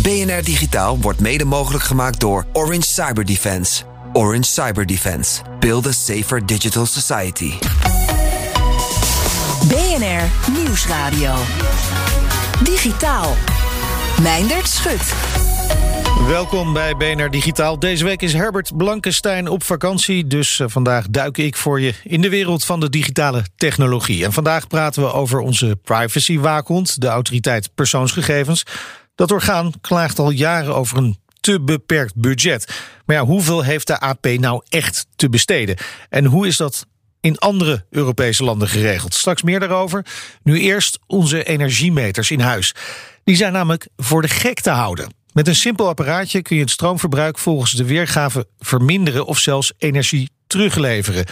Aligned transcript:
BNR 0.00 0.42
Digitaal 0.42 0.98
wordt 1.00 1.20
mede 1.20 1.44
mogelijk 1.44 1.84
gemaakt 1.84 2.20
door 2.20 2.46
Orange 2.52 2.86
Cyber 2.86 3.24
Defense. 3.24 3.82
Orange 4.12 4.42
Cyber 4.42 4.86
Defense. 4.86 5.42
Build 5.60 5.86
a 5.86 5.92
safer 5.92 6.46
digital 6.46 6.86
society. 6.86 7.52
BNR 9.68 10.52
Nieuwsradio. 10.52 11.34
Digitaal. 12.62 13.36
Meindert 14.22 14.68
Schut. 14.68 15.14
Welkom 16.26 16.72
bij 16.72 16.96
BNR 16.96 17.30
Digitaal. 17.30 17.78
Deze 17.78 18.04
week 18.04 18.22
is 18.22 18.32
Herbert 18.32 18.76
Blankenstein 18.76 19.48
op 19.48 19.62
vakantie. 19.62 20.26
Dus 20.26 20.58
uh, 20.58 20.66
vandaag 20.68 21.06
duik 21.08 21.38
ik 21.38 21.56
voor 21.56 21.80
je 21.80 21.94
in 22.04 22.20
de 22.20 22.28
wereld 22.28 22.64
van 22.64 22.80
de 22.80 22.88
digitale 22.88 23.44
technologie. 23.56 24.24
En 24.24 24.32
vandaag 24.32 24.66
praten 24.66 25.02
we 25.02 25.12
over 25.12 25.40
onze 25.40 25.78
privacy-waakhond, 25.84 27.00
de 27.00 27.06
autoriteit 27.06 27.74
persoonsgegevens. 27.74 28.64
Dat 29.14 29.30
orgaan 29.30 29.72
klaagt 29.80 30.18
al 30.18 30.30
jaren 30.30 30.74
over 30.74 30.98
een 30.98 31.20
te 31.40 31.60
beperkt 31.60 32.14
budget. 32.16 32.72
Maar 33.06 33.16
ja, 33.16 33.24
hoeveel 33.24 33.62
heeft 33.62 33.86
de 33.86 34.00
AP 34.00 34.26
nou 34.26 34.62
echt 34.68 35.06
te 35.16 35.28
besteden? 35.28 35.76
En 36.08 36.24
hoe 36.24 36.46
is 36.46 36.56
dat 36.56 36.86
in 37.20 37.38
andere 37.38 37.84
Europese 37.90 38.44
landen 38.44 38.68
geregeld? 38.68 39.14
Straks 39.14 39.42
meer 39.42 39.60
daarover. 39.60 40.06
Nu 40.42 40.60
eerst 40.60 40.98
onze 41.06 41.44
energiemeters 41.44 42.30
in 42.30 42.40
huis. 42.40 42.74
Die 43.24 43.36
zijn 43.36 43.52
namelijk 43.52 43.88
voor 43.96 44.22
de 44.22 44.28
gek 44.28 44.60
te 44.60 44.70
houden. 44.70 45.14
Met 45.32 45.48
een 45.48 45.56
simpel 45.56 45.88
apparaatje 45.88 46.42
kun 46.42 46.56
je 46.56 46.62
het 46.62 46.70
stroomverbruik 46.70 47.38
volgens 47.38 47.72
de 47.72 47.84
weergave 47.84 48.46
verminderen 48.58 49.26
of 49.26 49.38
zelfs 49.38 49.72
energie 49.78 50.30
terugleveren. 50.46 51.26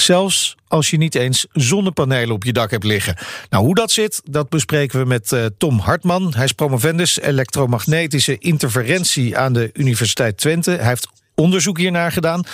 Zelfs 0.00 0.56
als 0.68 0.90
je 0.90 0.96
niet 0.96 1.14
eens 1.14 1.46
zonnepanelen 1.52 2.34
op 2.34 2.44
je 2.44 2.52
dak 2.52 2.70
hebt 2.70 2.84
liggen. 2.84 3.16
Nou, 3.50 3.64
hoe 3.64 3.74
dat 3.74 3.90
zit, 3.90 4.20
dat 4.24 4.48
bespreken 4.48 5.00
we 5.00 5.06
met 5.06 5.32
uh, 5.32 5.44
Tom 5.58 5.78
Hartman. 5.78 6.32
Hij 6.34 6.44
is 6.44 6.52
promovendus 6.52 7.20
elektromagnetische 7.20 8.38
interferentie 8.38 9.38
aan 9.38 9.52
de 9.52 9.70
Universiteit 9.72 10.36
Twente. 10.36 10.70
Hij 10.70 10.88
heeft 10.88 11.08
onderzoek 11.34 11.78
hiernaar 11.78 12.12
gedaan. 12.12 12.44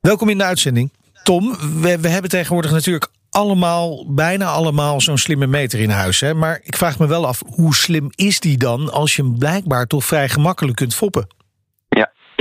Welkom 0.00 0.28
in 0.28 0.38
de 0.38 0.44
uitzending. 0.44 0.92
Tom, 1.22 1.56
we, 1.80 1.98
we 1.98 2.08
hebben 2.08 2.30
tegenwoordig 2.30 2.70
natuurlijk 2.70 3.08
allemaal, 3.30 4.06
bijna 4.14 4.46
allemaal 4.46 5.00
zo'n 5.00 5.18
slimme 5.18 5.46
meter 5.46 5.80
in 5.80 5.90
huis. 5.90 6.20
Hè? 6.20 6.34
Maar 6.34 6.60
ik 6.62 6.76
vraag 6.76 6.98
me 6.98 7.06
wel 7.06 7.26
af, 7.26 7.42
hoe 7.46 7.74
slim 7.74 8.10
is 8.14 8.40
die 8.40 8.56
dan 8.56 8.92
als 8.92 9.16
je 9.16 9.22
hem 9.22 9.38
blijkbaar 9.38 9.86
toch 9.86 10.04
vrij 10.04 10.28
gemakkelijk 10.28 10.76
kunt 10.76 10.94
foppen? 10.94 11.26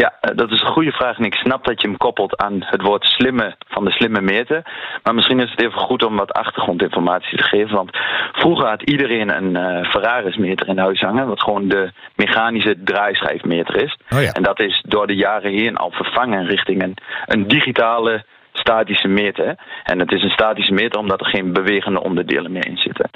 Ja, 0.02 0.14
ja, 0.22 0.34
dat 0.34 0.52
is 0.52 0.62
een 0.62 0.74
goede 0.74 0.92
vraag. 0.92 1.18
En 1.18 1.26
ik 1.26 1.34
snap 1.34 1.66
dat 1.66 1.82
je 1.82 1.88
hem 1.88 1.98
koppelt 1.98 2.38
aan 2.38 2.58
het 2.60 2.82
woord 2.82 3.04
slimme 3.04 3.56
van 3.68 3.86
de 3.86 3.92
slimme 3.92 4.22
meter. 4.22 4.62
Maar 5.04 5.16
misschien 5.16 5.40
is 5.40 5.50
het 5.50 5.62
even 5.62 5.80
goed 5.80 6.04
om 6.04 6.16
wat 6.16 6.32
achtergrondinformatie 6.32 7.38
te 7.38 7.44
geven. 7.44 7.76
Want 7.76 7.98
vroeger 8.32 8.68
had 8.68 8.82
iedereen 8.82 9.30
een 9.30 9.56
uh, 9.58 9.90
Ferraris-meter 9.90 10.68
in 10.68 10.78
huis 10.78 11.00
hangen. 11.00 11.28
Wat 11.28 11.42
gewoon 11.42 11.68
de 11.68 11.92
mechanische 12.16 12.76
draaischijfmeter 12.84 13.84
is. 13.84 13.98
Oh 14.10 14.22
ja. 14.22 14.32
En 14.32 14.44
dat 14.44 14.60
is 14.60 14.84
door 14.88 15.08
de 15.08 15.16
jaren 15.16 15.52
heen 15.52 15.78
al 15.78 15.92
vervangen 15.92 16.46
richting 16.46 16.84
een, 16.84 16.96
een 17.26 17.48
digitale 17.48 18.26
statische 18.54 19.08
meter. 19.08 19.56
En 19.84 20.00
het 20.00 20.12
is 20.12 20.24
een 20.24 20.30
statische 20.30 20.74
meter 20.74 21.00
omdat 21.00 21.20
er 21.20 21.26
geen 21.26 21.54
bewegende 21.54 22.04
onderdelen 22.04 22.52
meer 22.52 22.68
in 22.68 22.78
zitten. 22.78 23.10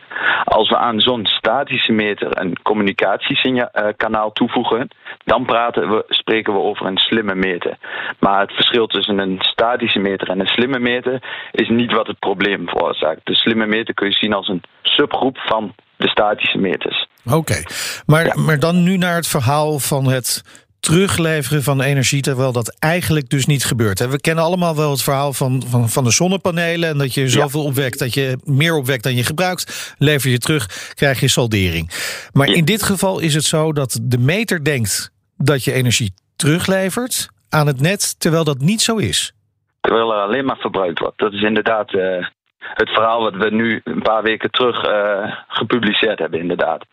Als 0.43 0.69
we 0.69 0.77
aan 0.77 0.99
zo'n 0.99 1.25
statische 1.25 1.91
meter 1.91 2.39
een 2.39 2.61
communicatiekanaal 2.61 4.31
toevoegen, 4.31 4.87
dan 5.25 5.45
praten 5.45 5.89
we, 5.89 6.03
spreken 6.07 6.53
we 6.53 6.59
over 6.59 6.85
een 6.85 6.97
slimme 6.97 7.35
meter. 7.35 7.77
Maar 8.19 8.41
het 8.41 8.51
verschil 8.51 8.87
tussen 8.87 9.19
een 9.19 9.37
statische 9.39 9.99
meter 9.99 10.29
en 10.29 10.39
een 10.39 10.47
slimme 10.47 10.79
meter 10.79 11.21
is 11.51 11.69
niet 11.69 11.91
wat 11.91 12.07
het 12.07 12.19
probleem 12.19 12.67
veroorzaakt. 12.67 13.21
De 13.23 13.35
slimme 13.35 13.65
meter 13.65 13.93
kun 13.93 14.07
je 14.07 14.13
zien 14.13 14.33
als 14.33 14.47
een 14.47 14.63
subgroep 14.81 15.37
van 15.37 15.75
de 15.97 16.07
statische 16.07 16.57
meters. 16.57 17.07
Oké, 17.25 17.35
okay. 17.35 17.65
maar, 18.05 18.25
ja. 18.25 18.33
maar 18.35 18.59
dan 18.59 18.83
nu 18.83 18.97
naar 18.97 19.15
het 19.15 19.27
verhaal 19.27 19.79
van 19.79 20.07
het 20.07 20.43
terugleveren 20.79 21.63
van 21.63 21.81
energie, 21.81 22.21
terwijl 22.21 22.51
dat 22.51 22.75
eigenlijk 22.79 23.29
dus 23.29 23.45
niet 23.45 23.65
gebeurt. 23.65 24.09
We 24.09 24.21
kennen 24.21 24.43
allemaal 24.43 24.75
wel 24.75 24.91
het 24.91 25.01
verhaal 25.01 25.33
van, 25.33 25.63
van, 25.67 25.89
van 25.89 26.03
de 26.03 26.11
zonnepanelen 26.11 26.89
en 26.89 26.97
dat 26.97 27.13
je 27.13 27.29
zoveel 27.29 27.61
ja. 27.61 27.67
opwekt 27.67 27.99
dat 27.99 28.13
je 28.13 28.37
meer 28.43 28.75
opwekt 28.75 29.03
dan 29.03 29.15
je 29.15 29.23
gebruikt, 29.23 29.93
lever 29.97 30.29
je 30.29 30.37
terug, 30.37 30.93
krijg 30.93 31.19
je 31.19 31.27
saldering. 31.27 31.91
Maar 32.31 32.47
ja. 32.47 32.55
in 32.55 32.65
dit 32.65 32.83
geval 32.83 33.19
is 33.19 33.33
het 33.33 33.43
zo 33.43 33.73
dat 33.73 33.99
de 34.01 34.17
meter 34.17 34.63
denkt 34.63 35.13
dat 35.37 35.63
je 35.63 35.73
energie 35.73 36.13
teruglevert 36.35 37.29
aan 37.49 37.67
het 37.67 37.81
net, 37.81 38.19
terwijl 38.19 38.43
dat 38.43 38.59
niet 38.59 38.81
zo 38.81 38.95
is. 38.95 39.33
Terwijl 39.81 40.13
er 40.13 40.21
alleen 40.21 40.45
maar 40.45 40.57
verbruikt 40.57 40.99
wordt. 40.99 41.17
Dat 41.17 41.33
is 41.33 41.41
inderdaad 41.41 41.93
uh, 41.93 42.27
het 42.59 42.89
verhaal 42.89 43.21
wat 43.21 43.35
we 43.35 43.49
nu 43.51 43.81
een 43.83 44.01
paar 44.01 44.23
weken 44.23 44.51
terug 44.51 44.89
uh, 44.89 45.35
gepubliceerd 45.47 46.19
hebben, 46.19 46.39
inderdaad. 46.39 46.85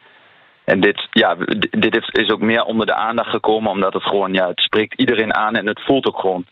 En 0.64 0.80
dit, 0.80 1.08
ja, 1.10 1.34
dit 1.70 2.10
is 2.12 2.30
ook 2.30 2.40
meer 2.40 2.62
onder 2.62 2.86
de 2.86 2.94
aandacht 2.94 3.30
gekomen, 3.30 3.70
omdat 3.70 3.92
het 3.92 4.02
gewoon, 4.02 4.32
ja, 4.32 4.48
het 4.48 4.60
spreekt 4.60 5.00
iedereen 5.00 5.34
aan 5.34 5.54
en 5.54 5.66
het 5.66 5.80
voelt 5.84 6.06
ook 6.06 6.18
gewoon 6.18 6.46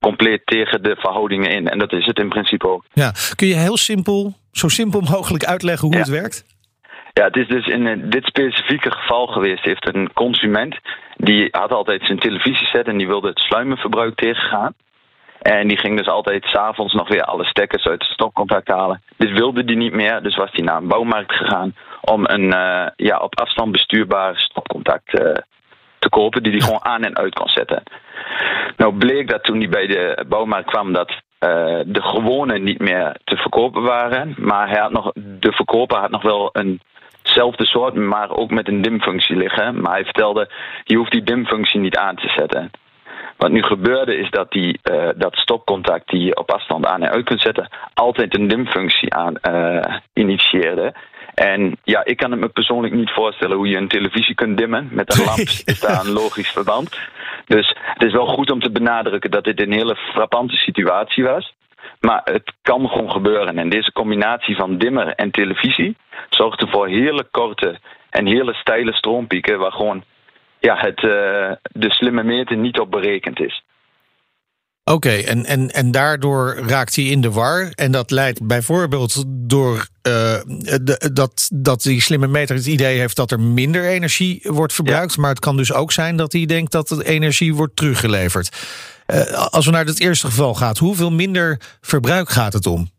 compleet 0.00 0.42
tegen 0.44 0.82
de 0.82 0.96
verhoudingen 0.96 1.50
in. 1.50 1.68
En 1.68 1.78
dat 1.78 1.92
is 1.92 2.06
het 2.06 2.18
in 2.18 2.28
principe 2.28 2.68
ook. 2.68 2.84
Ja, 2.92 3.12
kun 3.34 3.46
je 3.46 3.54
heel 3.54 3.76
simpel, 3.76 4.34
zo 4.52 4.68
simpel 4.68 5.00
mogelijk 5.00 5.44
uitleggen 5.44 5.86
hoe 5.86 5.96
ja. 5.96 6.02
het 6.02 6.10
werkt? 6.10 6.53
Ja, 7.14 7.24
het 7.24 7.36
is 7.36 7.48
dus 7.48 7.66
in 7.66 8.10
dit 8.10 8.24
specifieke 8.24 8.90
geval 8.90 9.26
geweest. 9.26 9.64
Heeft 9.64 9.94
een 9.94 10.12
consument, 10.12 10.78
die 11.16 11.48
had 11.50 11.72
altijd 11.72 12.02
zijn 12.04 12.18
televisieset 12.18 12.86
en 12.86 12.96
die 12.96 13.06
wilde 13.06 13.28
het 13.28 13.38
sluimerverbruik 13.38 14.14
tegengaan. 14.14 14.74
En 15.42 15.68
die 15.68 15.78
ging 15.78 15.96
dus 15.96 16.08
altijd 16.08 16.44
s'avonds 16.44 16.94
nog 16.94 17.08
weer 17.08 17.22
alle 17.22 17.44
stekkers 17.44 17.86
uit 17.86 18.02
het 18.02 18.12
stopcontact 18.12 18.68
halen. 18.68 19.02
Dit 19.16 19.30
wilde 19.30 19.64
die 19.64 19.76
niet 19.76 19.92
meer, 19.92 20.22
dus 20.22 20.36
was 20.36 20.50
hij 20.52 20.64
naar 20.64 20.76
een 20.76 20.88
bouwmarkt 20.88 21.32
gegaan 21.32 21.74
om 22.00 22.24
een 22.24 22.44
uh, 22.44 22.86
ja, 22.96 23.18
op 23.18 23.40
afstand 23.40 23.72
bestuurbaar 23.72 24.36
stopcontact 24.36 25.20
uh, 25.20 25.34
te 25.98 26.08
kopen, 26.08 26.42
die 26.42 26.52
hij 26.52 26.60
gewoon 26.60 26.84
aan 26.84 27.02
en 27.02 27.16
uit 27.16 27.34
kon 27.34 27.48
zetten. 27.48 27.82
Nou 28.76 28.94
bleek 28.94 29.28
dat 29.28 29.44
toen 29.44 29.58
hij 29.58 29.68
bij 29.68 29.86
de 29.86 30.24
bouwmarkt 30.28 30.70
kwam 30.70 30.92
dat 30.92 31.22
de 31.86 32.02
gewone 32.02 32.58
niet 32.58 32.78
meer 32.80 33.16
te 33.24 33.36
verkopen 33.36 33.82
waren, 33.82 34.34
maar 34.38 34.68
hij 34.68 34.80
had 34.80 34.92
nog, 34.92 35.12
de 35.14 35.52
verkoper 35.52 35.98
had 35.98 36.10
nog 36.10 36.22
wel 36.22 36.48
een 36.52 36.80
hetzelfde 37.34 37.66
soort, 37.66 37.94
maar 37.94 38.30
ook 38.30 38.50
met 38.50 38.68
een 38.68 38.82
dimfunctie 38.82 39.36
liggen. 39.36 39.80
Maar 39.80 39.92
hij 39.92 40.04
vertelde, 40.04 40.50
je 40.84 40.96
hoeft 40.96 41.12
die 41.12 41.22
dimfunctie 41.22 41.80
niet 41.80 41.96
aan 41.96 42.16
te 42.16 42.28
zetten. 42.28 42.70
Wat 43.36 43.50
nu 43.50 43.62
gebeurde 43.62 44.16
is 44.16 44.30
dat 44.30 44.50
die, 44.50 44.78
uh, 44.90 45.08
dat 45.16 45.36
stopcontact 45.36 46.08
die 46.10 46.24
je 46.24 46.36
op 46.36 46.50
afstand 46.50 46.86
aan 46.86 47.02
en 47.02 47.10
uit 47.10 47.24
kunt 47.24 47.40
zetten, 47.40 47.68
altijd 47.94 48.38
een 48.38 48.48
dimfunctie 48.48 49.14
aan 49.14 49.34
uh, 49.48 49.96
initieerde. 50.12 50.94
En 51.34 51.76
ja, 51.84 52.04
ik 52.04 52.16
kan 52.16 52.30
het 52.30 52.40
me 52.40 52.48
persoonlijk 52.48 52.94
niet 52.94 53.10
voorstellen 53.10 53.56
hoe 53.56 53.68
je 53.68 53.76
een 53.76 53.88
televisie 53.88 54.34
kunt 54.34 54.58
dimmen. 54.58 54.88
Met 54.90 55.18
een 55.18 55.24
lamp 55.30 55.48
is 55.64 55.80
daar 55.80 56.04
een 56.04 56.12
logisch 56.12 56.50
verband. 56.50 56.98
Dus 57.46 57.76
het 57.84 58.02
is 58.02 58.12
wel 58.12 58.26
goed 58.26 58.50
om 58.50 58.60
te 58.60 58.70
benadrukken 58.70 59.30
dat 59.30 59.44
dit 59.44 59.60
een 59.60 59.72
hele 59.72 59.96
frappante 59.96 60.56
situatie 60.56 61.24
was. 61.24 61.54
Maar 62.04 62.20
het 62.24 62.52
kan 62.62 62.88
gewoon 62.88 63.10
gebeuren. 63.10 63.58
En 63.58 63.68
deze 63.68 63.92
combinatie 63.92 64.56
van 64.56 64.78
dimmer 64.78 65.14
en 65.14 65.30
televisie 65.30 65.96
zorgt 66.30 66.60
ervoor 66.60 66.88
hele 66.88 67.26
korte 67.30 67.78
en 68.10 68.26
hele 68.26 68.54
steile 68.54 68.92
stroompieken, 68.92 69.58
waar 69.58 69.72
gewoon 69.72 70.04
ja, 70.58 70.76
het, 70.76 71.02
uh, 71.02 71.10
de 71.62 71.90
slimme 71.90 72.22
meter 72.22 72.56
niet 72.56 72.78
op 72.78 72.90
berekend 72.90 73.40
is. 73.40 73.62
Oké, 74.84 74.96
okay, 74.96 75.24
en, 75.24 75.44
en, 75.44 75.68
en 75.70 75.90
daardoor 75.90 76.54
raakt 76.66 76.96
hij 76.96 77.04
in 77.04 77.20
de 77.20 77.30
war. 77.30 77.70
En 77.74 77.92
dat 77.92 78.10
leidt 78.10 78.46
bijvoorbeeld 78.46 79.24
door 79.28 79.76
uh, 79.76 79.82
de, 80.82 81.10
dat, 81.12 81.50
dat 81.54 81.82
die 81.82 82.00
slimme 82.00 82.26
meter 82.26 82.56
het 82.56 82.66
idee 82.66 82.98
heeft 82.98 83.16
dat 83.16 83.30
er 83.30 83.40
minder 83.40 83.84
energie 83.84 84.40
wordt 84.44 84.72
verbruikt. 84.72 85.14
Ja. 85.14 85.20
Maar 85.20 85.30
het 85.30 85.38
kan 85.38 85.56
dus 85.56 85.72
ook 85.72 85.92
zijn 85.92 86.16
dat 86.16 86.32
hij 86.32 86.46
denkt 86.46 86.72
dat 86.72 86.88
de 86.88 87.04
energie 87.04 87.54
wordt 87.54 87.76
teruggeleverd. 87.76 88.48
Uh, 89.06 89.48
als 89.50 89.66
we 89.66 89.72
naar 89.72 89.84
het 89.84 90.00
eerste 90.00 90.26
geval 90.26 90.54
gaan, 90.54 90.74
hoeveel 90.78 91.10
minder 91.10 91.60
verbruik 91.80 92.28
gaat 92.28 92.52
het 92.52 92.66
om? 92.66 92.92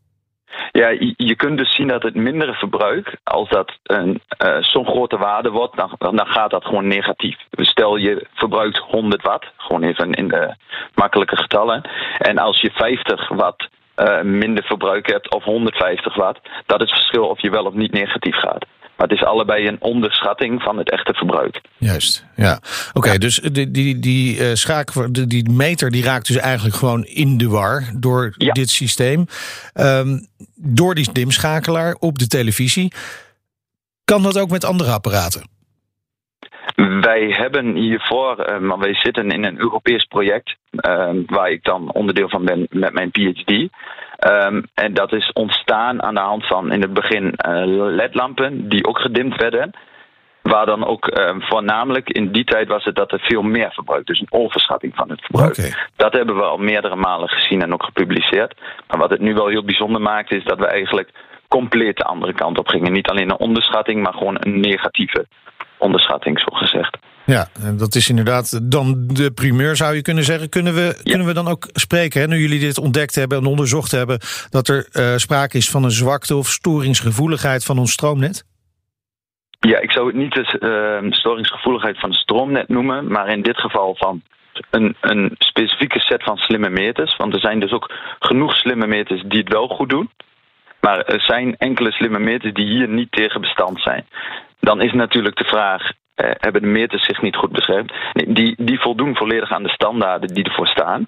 Ja, 0.72 0.88
je, 1.16 1.34
kunt 1.36 1.58
dus 1.58 1.74
zien 1.74 1.88
dat 1.88 2.02
het 2.02 2.14
mindere 2.14 2.52
verbruik, 2.52 3.16
als 3.24 3.48
dat 3.48 3.72
een 3.82 4.20
uh, 4.44 4.56
zo'n 4.60 4.86
grote 4.86 5.16
waarde 5.16 5.50
wordt, 5.50 5.76
dan, 5.76 5.94
dan 5.98 6.26
gaat 6.26 6.50
dat 6.50 6.64
gewoon 6.64 6.86
negatief. 6.86 7.36
Stel 7.50 7.96
je 7.96 8.26
verbruikt 8.34 8.78
100 8.78 9.22
watt, 9.22 9.46
gewoon 9.56 9.82
even 9.82 10.12
in 10.12 10.28
de 10.28 10.54
makkelijke 10.94 11.36
getallen. 11.36 11.82
En 12.18 12.38
als 12.38 12.60
je 12.60 12.70
50 12.70 13.28
watt 13.28 13.68
uh, 13.96 14.22
minder 14.22 14.64
verbruik 14.64 15.06
hebt 15.10 15.34
of 15.34 15.44
150 15.44 16.14
watt, 16.14 16.40
dat 16.66 16.82
is 16.82 16.90
het 16.90 16.98
verschil 16.98 17.26
of 17.28 17.42
je 17.42 17.50
wel 17.50 17.64
of 17.64 17.74
niet 17.74 17.92
negatief 17.92 18.36
gaat. 18.36 18.66
Maar 18.96 19.08
het 19.08 19.18
is 19.18 19.24
allebei 19.24 19.66
een 19.66 19.80
onderschatting 19.80 20.62
van 20.62 20.78
het 20.78 20.90
echte 20.90 21.14
verbruik. 21.14 21.60
Juist, 21.78 22.26
ja. 22.36 22.60
Oké, 22.92 23.18
dus 23.18 23.36
die, 23.40 23.70
die, 23.70 23.98
die, 23.98 24.38
uh, 24.38 24.54
schaak, 24.54 24.92
die, 25.14 25.26
die 25.26 25.50
meter 25.50 25.90
die 25.90 26.04
raakt 26.04 26.26
dus 26.26 26.36
eigenlijk 26.36 26.76
gewoon 26.76 27.04
in 27.04 27.38
de 27.38 27.48
war 27.48 27.90
door 27.96 28.34
dit 28.36 28.70
systeem. 28.70 29.26
Um, 29.74 30.26
door 30.54 30.94
die 30.94 31.12
dimschakelaar 31.12 31.96
op 31.98 32.18
de 32.18 32.26
televisie. 32.26 32.92
Kan 34.04 34.22
dat 34.22 34.38
ook 34.38 34.50
met 34.50 34.64
andere 34.64 34.90
apparaten? 34.90 35.48
Wij 37.00 37.26
hebben 37.28 37.74
hiervoor, 37.74 38.48
uh, 38.48 38.58
maar 38.58 38.78
wij 38.78 38.94
zitten 38.94 39.30
in 39.30 39.44
een 39.44 39.58
Europees 39.58 40.04
project, 40.04 40.56
uh, 40.70 41.10
waar 41.26 41.50
ik 41.50 41.64
dan 41.64 41.92
onderdeel 41.92 42.28
van 42.28 42.44
ben 42.44 42.66
met 42.70 42.92
mijn 42.92 43.10
PhD. 43.10 43.68
Um, 44.24 44.64
en 44.74 44.94
dat 44.94 45.12
is 45.12 45.32
ontstaan 45.32 46.02
aan 46.02 46.14
de 46.14 46.20
hand 46.20 46.46
van 46.46 46.72
in 46.72 46.82
het 46.82 46.92
begin 46.92 47.24
uh, 47.24 47.62
ledlampen 47.96 48.68
die 48.68 48.86
ook 48.86 48.98
gedimd 48.98 49.36
werden. 49.36 49.70
Waar 50.42 50.66
dan 50.66 50.86
ook 50.86 51.18
uh, 51.18 51.30
voornamelijk 51.38 52.10
in 52.10 52.32
die 52.32 52.44
tijd 52.44 52.68
was 52.68 52.84
het 52.84 52.96
dat 52.96 53.12
er 53.12 53.20
veel 53.20 53.42
meer 53.42 53.70
verbruik. 53.72 54.06
Dus 54.06 54.20
een 54.20 54.40
overschatting 54.40 54.94
van 54.94 55.10
het 55.10 55.20
verbruik. 55.20 55.58
Okay. 55.58 55.74
Dat 55.96 56.12
hebben 56.12 56.36
we 56.36 56.42
al 56.42 56.58
meerdere 56.58 56.96
malen 56.96 57.28
gezien 57.28 57.62
en 57.62 57.72
ook 57.72 57.84
gepubliceerd. 57.84 58.54
Maar 58.88 58.98
wat 58.98 59.10
het 59.10 59.20
nu 59.20 59.34
wel 59.34 59.48
heel 59.48 59.64
bijzonder 59.64 60.00
maakt, 60.00 60.32
is 60.32 60.44
dat 60.44 60.58
we 60.58 60.66
eigenlijk 60.66 61.10
compleet 61.48 61.96
de 61.96 62.04
andere 62.04 62.32
kant 62.32 62.58
op 62.58 62.68
gingen. 62.68 62.92
Niet 62.92 63.08
alleen 63.08 63.30
een 63.30 63.38
onderschatting, 63.38 64.02
maar 64.02 64.12
gewoon 64.12 64.36
een 64.40 64.60
negatieve 64.60 65.26
onderschatting, 65.78 66.40
zo 66.40 66.56
gezegd. 66.56 66.96
Ja, 67.26 67.48
en 67.62 67.76
dat 67.76 67.94
is 67.94 68.08
inderdaad 68.08 68.70
dan 68.70 69.06
de 69.06 69.30
primeur, 69.30 69.76
zou 69.76 69.94
je 69.94 70.02
kunnen 70.02 70.24
zeggen. 70.24 70.48
Kunnen 70.48 70.74
we, 70.74 70.94
ja. 70.96 71.02
kunnen 71.02 71.26
we 71.26 71.32
dan 71.32 71.48
ook 71.48 71.68
spreken, 71.72 72.20
hè, 72.20 72.26
nu 72.26 72.38
jullie 72.38 72.60
dit 72.60 72.78
ontdekt 72.78 73.14
hebben 73.14 73.38
en 73.38 73.46
onderzocht 73.46 73.90
hebben, 73.90 74.18
dat 74.50 74.68
er 74.68 74.88
uh, 74.92 75.16
sprake 75.16 75.56
is 75.56 75.70
van 75.70 75.84
een 75.84 75.90
zwakte 75.90 76.36
of 76.36 76.46
storingsgevoeligheid 76.46 77.64
van 77.64 77.78
ons 77.78 77.92
stroomnet? 77.92 78.44
Ja, 79.60 79.78
ik 79.78 79.92
zou 79.92 80.06
het 80.06 80.16
niet 80.16 80.32
de 80.32 81.02
uh, 81.02 81.12
storingsgevoeligheid 81.12 82.00
van 82.00 82.10
het 82.10 82.18
stroomnet 82.18 82.68
noemen, 82.68 83.12
maar 83.12 83.28
in 83.28 83.42
dit 83.42 83.60
geval 83.60 83.94
van 83.96 84.22
een, 84.70 84.96
een 85.00 85.34
specifieke 85.38 86.00
set 86.00 86.22
van 86.22 86.36
slimme 86.36 86.70
meters. 86.70 87.16
Want 87.16 87.34
er 87.34 87.40
zijn 87.40 87.60
dus 87.60 87.72
ook 87.72 87.92
genoeg 88.18 88.56
slimme 88.56 88.86
meters 88.86 89.22
die 89.26 89.40
het 89.40 89.52
wel 89.52 89.68
goed 89.68 89.88
doen. 89.88 90.10
Maar 90.80 91.00
er 91.00 91.20
zijn 91.20 91.56
enkele 91.56 91.92
slimme 91.92 92.18
meters 92.18 92.54
die 92.54 92.66
hier 92.66 92.88
niet 92.88 93.12
tegen 93.12 93.40
bestand 93.40 93.80
zijn. 93.80 94.06
Dan 94.60 94.80
is 94.80 94.92
natuurlijk 94.92 95.36
de 95.36 95.44
vraag: 95.44 95.92
hebben 96.16 96.62
de 96.62 96.68
meters 96.68 97.04
zich 97.04 97.22
niet 97.22 97.36
goed 97.36 97.52
beschermd? 97.52 97.92
Nee, 98.12 98.32
die, 98.32 98.54
die 98.58 98.80
voldoen 98.80 99.16
volledig 99.16 99.50
aan 99.52 99.62
de 99.62 99.68
standaarden 99.68 100.34
die 100.34 100.44
ervoor 100.44 100.66
staan. 100.66 101.04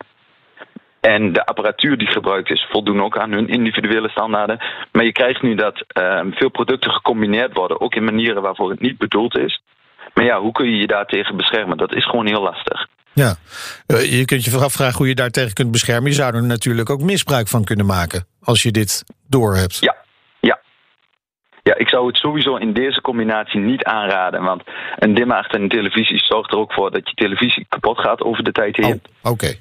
En 1.00 1.32
de 1.32 1.46
apparatuur 1.46 1.98
die 1.98 2.06
gebruikt 2.06 2.50
is, 2.50 2.66
voldoen 2.70 3.02
ook 3.02 3.18
aan 3.18 3.32
hun 3.32 3.48
individuele 3.48 4.08
standaarden. 4.08 4.58
Maar 4.92 5.04
je 5.04 5.12
krijgt 5.12 5.42
nu 5.42 5.54
dat 5.54 5.84
uh, 6.00 6.20
veel 6.30 6.50
producten 6.50 6.90
gecombineerd 6.90 7.54
worden, 7.54 7.80
ook 7.80 7.94
in 7.94 8.04
manieren 8.04 8.42
waarvoor 8.42 8.70
het 8.70 8.80
niet 8.80 8.98
bedoeld 8.98 9.38
is. 9.38 9.62
Maar 10.14 10.24
ja, 10.24 10.40
hoe 10.40 10.52
kun 10.52 10.70
je 10.70 10.76
je 10.76 10.86
daartegen 10.86 11.36
beschermen? 11.36 11.76
Dat 11.76 11.94
is 11.94 12.08
gewoon 12.08 12.26
heel 12.26 12.42
lastig. 12.42 12.86
Ja, 13.12 13.34
uh, 13.86 14.18
je 14.18 14.24
kunt 14.24 14.44
je 14.44 14.56
afvragen 14.56 14.96
hoe 14.96 15.08
je 15.08 15.14
daartegen 15.14 15.52
kunt 15.52 15.70
beschermen. 15.70 16.10
Je 16.10 16.16
zou 16.16 16.34
er 16.34 16.42
natuurlijk 16.42 16.90
ook 16.90 17.00
misbruik 17.00 17.48
van 17.48 17.64
kunnen 17.64 17.86
maken 17.86 18.26
als 18.42 18.62
je 18.62 18.70
dit 18.70 19.04
doorhebt. 19.28 19.78
Ja. 19.80 19.96
Ja, 21.68 21.76
ik 21.76 21.88
zou 21.88 22.06
het 22.06 22.16
sowieso 22.16 22.56
in 22.56 22.72
deze 22.72 23.00
combinatie 23.00 23.60
niet 23.60 23.84
aanraden. 23.84 24.42
Want 24.42 24.62
een 24.98 25.14
dimmer 25.14 25.36
achter 25.36 25.60
een 25.60 25.68
televisie 25.68 26.24
zorgt 26.24 26.52
er 26.52 26.58
ook 26.58 26.72
voor 26.72 26.90
dat 26.90 27.08
je 27.08 27.14
televisie 27.14 27.66
kapot 27.68 27.98
gaat 27.98 28.22
over 28.22 28.44
de 28.44 28.52
tijd 28.52 28.76
heen. 28.76 29.00
Oh, 29.22 29.32
Oké. 29.32 29.44
Okay. 29.44 29.58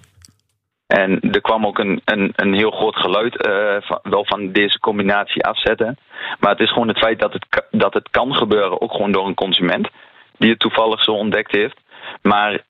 En 0.88 1.20
er 1.32 1.42
kwam 1.42 1.66
ook 1.66 1.78
een, 1.80 2.02
een, 2.06 2.34
een 2.36 2.54
heel 2.54 2.72
groot 2.72 2.96
geluid 2.96 3.48
uh, 3.48 3.76
van, 3.80 4.00
wel 4.04 4.26
van 4.26 4.52
deze 4.52 4.80
combinatie 4.80 5.44
afzetten. 5.44 5.98
Maar 6.40 6.52
het 6.52 6.60
is 6.60 6.72
gewoon 6.72 6.88
het 6.88 6.98
feit 6.98 7.20
dat 7.20 7.34
het, 7.34 7.66
dat 7.72 7.94
het 7.94 8.10
kan 8.10 8.36
gebeuren, 8.36 8.82
ook 8.82 8.92
gewoon 8.92 9.12
door 9.12 9.28
een 9.28 9.44
consument. 9.44 9.90
Die 10.38 10.50
het 10.50 10.60
toevallig 10.60 11.04
zo 11.04 11.12
ontdekt 11.12 11.52
heeft. 11.52 11.80
Maar 12.22 12.64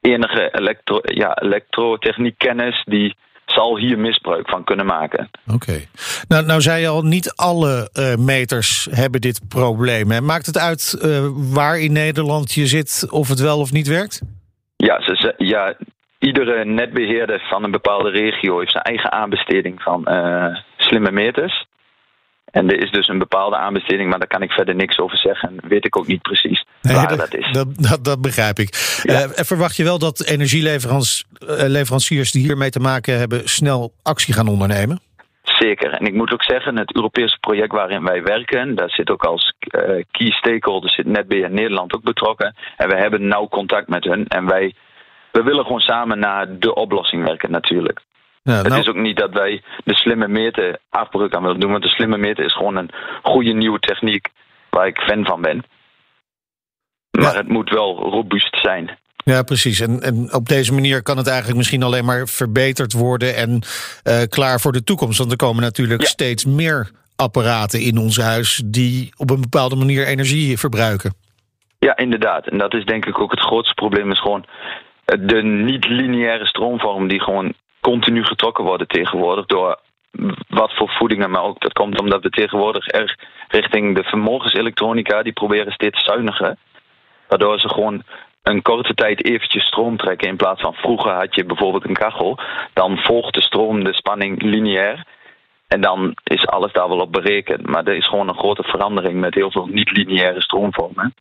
enige 0.00 0.50
elektro, 0.58 1.00
ja, 1.02 1.38
elektrotechniekkennis 1.38 2.82
die 2.84 3.16
zal 3.54 3.78
hier 3.78 3.98
misbruik 3.98 4.48
van 4.48 4.64
kunnen 4.64 4.86
maken. 4.86 5.30
Oké. 5.46 5.54
Okay. 5.54 5.88
Nou, 6.28 6.46
nou 6.46 6.60
zei 6.60 6.80
je 6.80 6.88
al, 6.88 7.02
niet 7.02 7.32
alle 7.34 7.90
uh, 7.92 8.14
meters 8.16 8.88
hebben 8.90 9.20
dit 9.20 9.40
probleem. 9.48 10.10
Hè? 10.10 10.20
Maakt 10.20 10.46
het 10.46 10.58
uit 10.58 10.98
uh, 11.02 11.26
waar 11.54 11.78
in 11.78 11.92
Nederland 11.92 12.52
je 12.52 12.66
zit 12.66 13.06
of 13.10 13.28
het 13.28 13.40
wel 13.40 13.58
of 13.58 13.72
niet 13.72 13.88
werkt? 13.88 14.22
Ja, 14.76 15.00
ze, 15.00 15.34
ja 15.36 15.76
iedere 16.18 16.64
netbeheerder 16.64 17.40
van 17.48 17.64
een 17.64 17.70
bepaalde 17.70 18.10
regio 18.10 18.58
heeft 18.58 18.70
zijn 18.72 18.84
eigen 18.84 19.12
aanbesteding 19.12 19.82
van 19.82 20.06
uh, 20.08 20.56
slimme 20.76 21.10
meters. 21.10 21.66
En 22.44 22.70
er 22.70 22.82
is 22.82 22.90
dus 22.90 23.08
een 23.08 23.18
bepaalde 23.18 23.56
aanbesteding, 23.56 24.10
maar 24.10 24.18
daar 24.18 24.28
kan 24.28 24.42
ik 24.42 24.50
verder 24.52 24.74
niks 24.74 24.98
over 24.98 25.18
zeggen. 25.18 25.60
Weet 25.68 25.86
ik 25.86 25.98
ook 25.98 26.06
niet 26.06 26.22
precies 26.22 26.61
nee, 26.82 26.96
waar 26.96 27.08
dat, 27.08 27.18
dat, 27.18 27.34
is. 27.34 27.52
Dat, 27.52 27.66
dat, 27.76 28.04
dat 28.04 28.20
begrijp 28.20 28.58
ik. 28.58 29.00
Ja. 29.02 29.22
Uh, 29.22 29.28
verwacht 29.34 29.76
je 29.76 29.84
wel 29.84 29.98
dat 29.98 30.24
energieleveranciers 30.24 32.32
die 32.32 32.46
hiermee 32.46 32.70
te 32.70 32.80
maken 32.80 33.18
hebben... 33.18 33.48
snel 33.48 33.92
actie 34.02 34.34
gaan 34.34 34.48
ondernemen? 34.48 35.00
Zeker. 35.42 35.92
En 35.92 36.06
ik 36.06 36.14
moet 36.14 36.32
ook 36.32 36.44
zeggen, 36.44 36.78
het 36.78 36.94
Europese 36.94 37.38
project 37.40 37.72
waarin 37.72 38.04
wij 38.04 38.22
werken... 38.22 38.74
daar 38.74 38.90
zit 38.90 39.10
ook 39.10 39.24
als 39.24 39.54
uh, 39.60 39.80
key 40.10 40.30
stakeholder 40.30 40.90
zit 40.90 41.06
NetBeheer 41.06 41.50
Nederland 41.50 41.94
ook 41.94 42.02
betrokken. 42.02 42.54
En 42.76 42.88
we 42.88 42.96
hebben 42.96 43.28
nauw 43.28 43.48
contact 43.48 43.88
met 43.88 44.04
hun. 44.04 44.26
En 44.26 44.46
wij 44.46 44.74
we 45.32 45.42
willen 45.42 45.64
gewoon 45.64 45.80
samen 45.80 46.18
naar 46.18 46.58
de 46.58 46.74
oplossing 46.74 47.24
werken 47.24 47.50
natuurlijk. 47.50 48.00
Ja, 48.42 48.52
nou... 48.52 48.68
Het 48.68 48.78
is 48.78 48.88
ook 48.88 48.96
niet 48.96 49.16
dat 49.16 49.32
wij 49.32 49.62
de 49.84 49.94
slimme 49.94 50.28
meter 50.28 50.78
afbreuk 50.90 51.34
aan 51.34 51.42
willen 51.42 51.60
doen. 51.60 51.70
Want 51.70 51.82
de 51.82 51.88
slimme 51.88 52.18
meter 52.18 52.44
is 52.44 52.56
gewoon 52.56 52.76
een 52.76 52.90
goede 53.22 53.52
nieuwe 53.52 53.78
techniek 53.78 54.28
waar 54.70 54.86
ik 54.86 55.00
fan 55.00 55.24
van 55.24 55.40
ben. 55.40 55.64
Maar 57.12 57.32
ja. 57.32 57.38
het 57.38 57.48
moet 57.48 57.70
wel 57.70 57.98
robuust 57.98 58.58
zijn. 58.62 58.98
Ja, 59.24 59.42
precies. 59.42 59.80
En, 59.80 60.00
en 60.00 60.34
op 60.34 60.48
deze 60.48 60.72
manier 60.72 61.02
kan 61.02 61.16
het 61.16 61.26
eigenlijk 61.26 61.58
misschien 61.58 61.82
alleen 61.82 62.04
maar 62.04 62.26
verbeterd 62.26 62.92
worden 62.92 63.36
en 63.36 63.50
uh, 64.04 64.22
klaar 64.28 64.60
voor 64.60 64.72
de 64.72 64.84
toekomst. 64.84 65.18
Want 65.18 65.30
er 65.30 65.36
komen 65.36 65.62
natuurlijk 65.62 66.00
ja. 66.00 66.06
steeds 66.06 66.44
meer 66.44 66.90
apparaten 67.16 67.80
in 67.80 67.98
ons 67.98 68.16
huis 68.16 68.62
die 68.64 69.12
op 69.16 69.30
een 69.30 69.40
bepaalde 69.40 69.76
manier 69.76 70.06
energie 70.06 70.58
verbruiken. 70.58 71.14
Ja, 71.78 71.96
inderdaad. 71.96 72.46
En 72.46 72.58
dat 72.58 72.74
is 72.74 72.84
denk 72.84 73.06
ik 73.06 73.18
ook 73.18 73.30
het 73.30 73.40
grootste 73.40 73.74
probleem. 73.74 74.10
Is 74.10 74.20
gewoon 74.20 74.44
de 75.04 75.42
niet-lineaire 75.42 76.46
stroomvorm 76.46 77.08
die 77.08 77.20
gewoon 77.20 77.54
continu 77.80 78.24
getrokken 78.24 78.64
worden 78.64 78.86
tegenwoordig 78.86 79.46
door 79.46 79.80
wat 80.48 80.74
voor 80.74 80.88
voedingen, 80.88 81.30
maar 81.30 81.42
ook 81.42 81.60
dat 81.60 81.72
komt 81.72 82.00
omdat 82.00 82.22
we 82.22 82.30
tegenwoordig 82.30 82.86
erg 82.86 83.16
richting 83.48 83.96
de 83.96 84.02
vermogenselektronica, 84.02 85.22
die 85.22 85.32
proberen 85.32 85.72
steeds 85.72 86.04
zuiniger. 86.04 86.56
Waardoor 87.32 87.60
ze 87.60 87.68
gewoon 87.68 88.02
een 88.42 88.62
korte 88.62 88.94
tijd 88.94 89.24
eventjes 89.24 89.66
stroom 89.66 89.96
trekken. 89.96 90.28
In 90.28 90.36
plaats 90.36 90.60
van 90.60 90.74
vroeger 90.74 91.12
had 91.12 91.34
je 91.34 91.44
bijvoorbeeld 91.44 91.84
een 91.84 91.94
kachel. 91.94 92.38
Dan 92.72 92.96
volgt 92.98 93.34
de 93.34 93.42
stroom 93.42 93.84
de 93.84 93.94
spanning 93.94 94.42
lineair. 94.42 95.06
En 95.66 95.80
dan 95.80 96.14
is 96.24 96.46
alles 96.46 96.72
daar 96.72 96.88
wel 96.88 97.00
op 97.00 97.12
berekend. 97.12 97.66
Maar 97.66 97.84
er 97.86 97.96
is 97.96 98.08
gewoon 98.08 98.28
een 98.28 98.38
grote 98.38 98.62
verandering 98.62 99.20
met 99.20 99.34
heel 99.34 99.50
veel 99.50 99.66
niet-lineaire 99.66 100.42
stroomvormen 100.42 101.14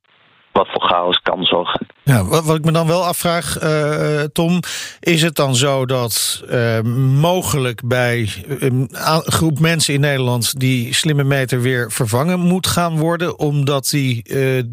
wat 0.52 0.68
voor 0.72 0.82
chaos 0.82 1.20
kan 1.22 1.44
zorgen. 1.44 1.88
Ja, 2.04 2.26
wat, 2.26 2.46
wat 2.46 2.58
ik 2.58 2.66
me 2.66 2.72
dan 2.72 2.88
wel 2.88 3.06
afvraag, 3.06 3.64
uh, 3.64 4.22
Tom, 4.22 4.60
is 5.00 5.22
het 5.22 5.36
dan 5.36 5.56
zo 5.56 5.86
dat 5.86 6.44
uh, 6.50 6.82
mogelijk 7.20 7.82
bij 7.88 8.30
een 8.60 8.90
groep 9.26 9.60
mensen 9.60 9.94
in 9.94 10.00
Nederland 10.00 10.60
die 10.60 10.94
slimme 10.94 11.24
meter 11.24 11.62
weer 11.62 11.92
vervangen 11.92 12.40
moet 12.40 12.68
gaan 12.68 12.98
worden, 12.98 13.40
omdat 13.40 13.88
die 13.90 14.24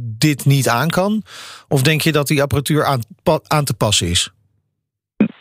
dit 0.00 0.44
niet 0.44 0.68
aan 0.68 0.90
kan? 0.90 1.22
Of 1.68 1.82
denk 1.82 2.00
je 2.00 2.12
dat 2.12 2.26
die 2.26 2.42
apparatuur 2.42 2.84
aan, 2.84 3.02
aan 3.46 3.64
te 3.64 3.74
passen 3.74 4.08
is? 4.08 4.32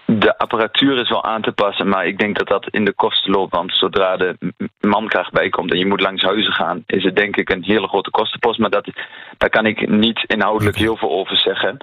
De 0.09 0.37
apparatuur 0.37 0.97
is 1.01 1.09
wel 1.09 1.23
aan 1.23 1.41
te 1.41 1.51
passen, 1.51 1.87
maar 1.87 2.07
ik 2.07 2.19
denk 2.19 2.37
dat 2.37 2.47
dat 2.47 2.67
in 2.69 2.85
de 2.85 2.93
kosten 2.93 3.31
loopt. 3.31 3.55
Want 3.55 3.73
zodra 3.73 4.17
de 4.17 4.53
mankracht 4.79 5.31
bijkomt 5.31 5.71
en 5.71 5.77
je 5.77 5.85
moet 5.85 6.01
langs 6.01 6.23
huizen 6.23 6.53
gaan, 6.53 6.83
is 6.85 7.03
het 7.03 7.15
denk 7.15 7.35
ik 7.35 7.49
een 7.49 7.63
hele 7.63 7.87
grote 7.87 8.09
kostenpost. 8.09 8.59
Maar 8.59 8.69
dat, 8.69 8.89
daar 9.37 9.49
kan 9.49 9.65
ik 9.65 9.89
niet 9.89 10.23
inhoudelijk 10.27 10.77
heel 10.77 10.97
veel 10.97 11.11
over 11.11 11.37
zeggen. 11.37 11.77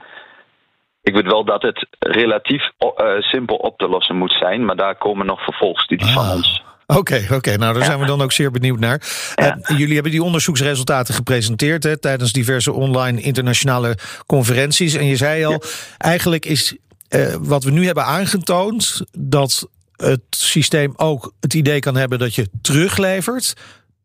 Ik 1.03 1.15
weet 1.15 1.27
wel 1.27 1.45
dat 1.45 1.63
het 1.63 1.87
relatief 1.99 2.71
uh, 2.79 3.21
simpel 3.21 3.57
op 3.57 3.79
te 3.79 3.89
lossen 3.89 4.17
moet 4.17 4.37
zijn, 4.39 4.65
maar 4.65 4.77
daar 4.77 4.97
komen 4.97 5.27
nog 5.27 5.45
vervolgstudies 5.45 6.17
ah. 6.17 6.27
van 6.27 6.37
ons. 6.37 6.63
Oké, 6.87 6.99
okay, 6.99 7.25
oké. 7.25 7.35
Okay. 7.35 7.55
Nou, 7.55 7.73
daar 7.73 7.83
ja. 7.83 7.89
zijn 7.89 8.01
we 8.01 8.07
dan 8.07 8.23
ook 8.23 8.33
zeer 8.33 8.51
benieuwd 8.51 8.79
naar. 8.79 9.01
Ja. 9.35 9.59
Uh, 9.63 9.79
jullie 9.79 9.95
hebben 9.95 10.13
die 10.13 10.23
onderzoeksresultaten 10.23 11.15
gepresenteerd 11.15 11.83
hè, 11.83 11.99
tijdens 11.99 12.33
diverse 12.33 12.73
online 12.73 13.21
internationale 13.21 13.99
conferenties. 14.27 14.95
En 14.95 15.07
je 15.07 15.17
zei 15.17 15.45
al, 15.45 15.53
ja. 15.53 15.59
eigenlijk 15.99 16.45
is 16.45 16.77
uh, 17.15 17.35
wat 17.41 17.65
we 17.65 17.71
nu 17.71 17.87
hebben 17.87 18.05
aangetoond, 18.05 19.05
dat 19.19 19.69
het 19.97 20.23
systeem 20.31 20.93
ook 20.97 21.33
het 21.41 21.55
idee 21.55 21.79
kan 21.79 21.97
hebben 21.97 22.19
dat 22.19 22.35
je 22.35 22.49
teruglevert, 22.63 23.55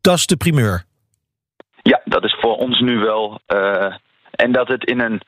dat 0.00 0.16
is 0.16 0.26
de 0.26 0.36
primeur. 0.36 0.84
Ja, 1.82 2.00
dat 2.04 2.24
is 2.24 2.36
voor 2.40 2.56
ons 2.56 2.80
nu 2.80 2.98
wel. 2.98 3.40
Uh, 3.48 3.94
en 4.30 4.52
dat 4.52 4.68
het 4.68 4.84
in 4.84 5.00
een, 5.00 5.20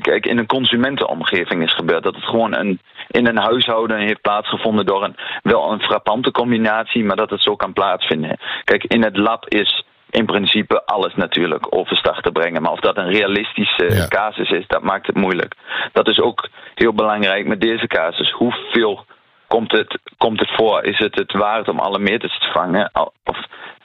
kijk, 0.00 0.26
in 0.26 0.38
een 0.38 0.46
consumentenomgeving 0.46 1.62
is 1.62 1.74
gebeurd. 1.74 2.02
Dat 2.02 2.14
het 2.14 2.24
gewoon 2.24 2.54
een, 2.54 2.80
in 3.08 3.26
een 3.26 3.38
huishouden 3.38 3.98
heeft 3.98 4.20
plaatsgevonden 4.20 4.86
door 4.86 5.04
een, 5.04 5.16
wel 5.42 5.72
een 5.72 5.80
frappante 5.80 6.30
combinatie, 6.30 7.04
maar 7.04 7.16
dat 7.16 7.30
het 7.30 7.42
zo 7.42 7.56
kan 7.56 7.72
plaatsvinden. 7.72 8.38
Kijk, 8.64 8.84
in 8.84 9.04
het 9.04 9.16
lab 9.16 9.48
is 9.48 9.84
in 10.10 10.26
principe 10.26 10.84
alles 10.84 11.14
natuurlijk 11.14 11.66
overstag 11.74 12.20
te 12.20 12.32
brengen. 12.32 12.62
Maar 12.62 12.72
of 12.72 12.80
dat 12.80 12.96
een 12.96 13.10
realistische 13.10 14.06
casus 14.08 14.50
is, 14.50 14.66
dat 14.66 14.82
maakt 14.82 15.06
het 15.06 15.16
moeilijk. 15.16 15.54
Dat 15.92 16.08
is 16.08 16.20
ook 16.20 16.48
heel 16.74 16.94
belangrijk 16.94 17.46
met 17.46 17.60
deze 17.60 17.86
casus. 17.86 18.30
Hoeveel 18.32 19.04
komt 19.46 19.72
het, 19.72 19.98
komt 20.18 20.40
het 20.40 20.50
voor? 20.56 20.84
Is 20.84 20.98
het 20.98 21.14
het 21.14 21.32
waard 21.32 21.68
om 21.68 21.78
alle 21.78 21.98
meters 21.98 22.38
te 22.38 22.50
vangen? 22.52 22.90
Of 23.24 23.36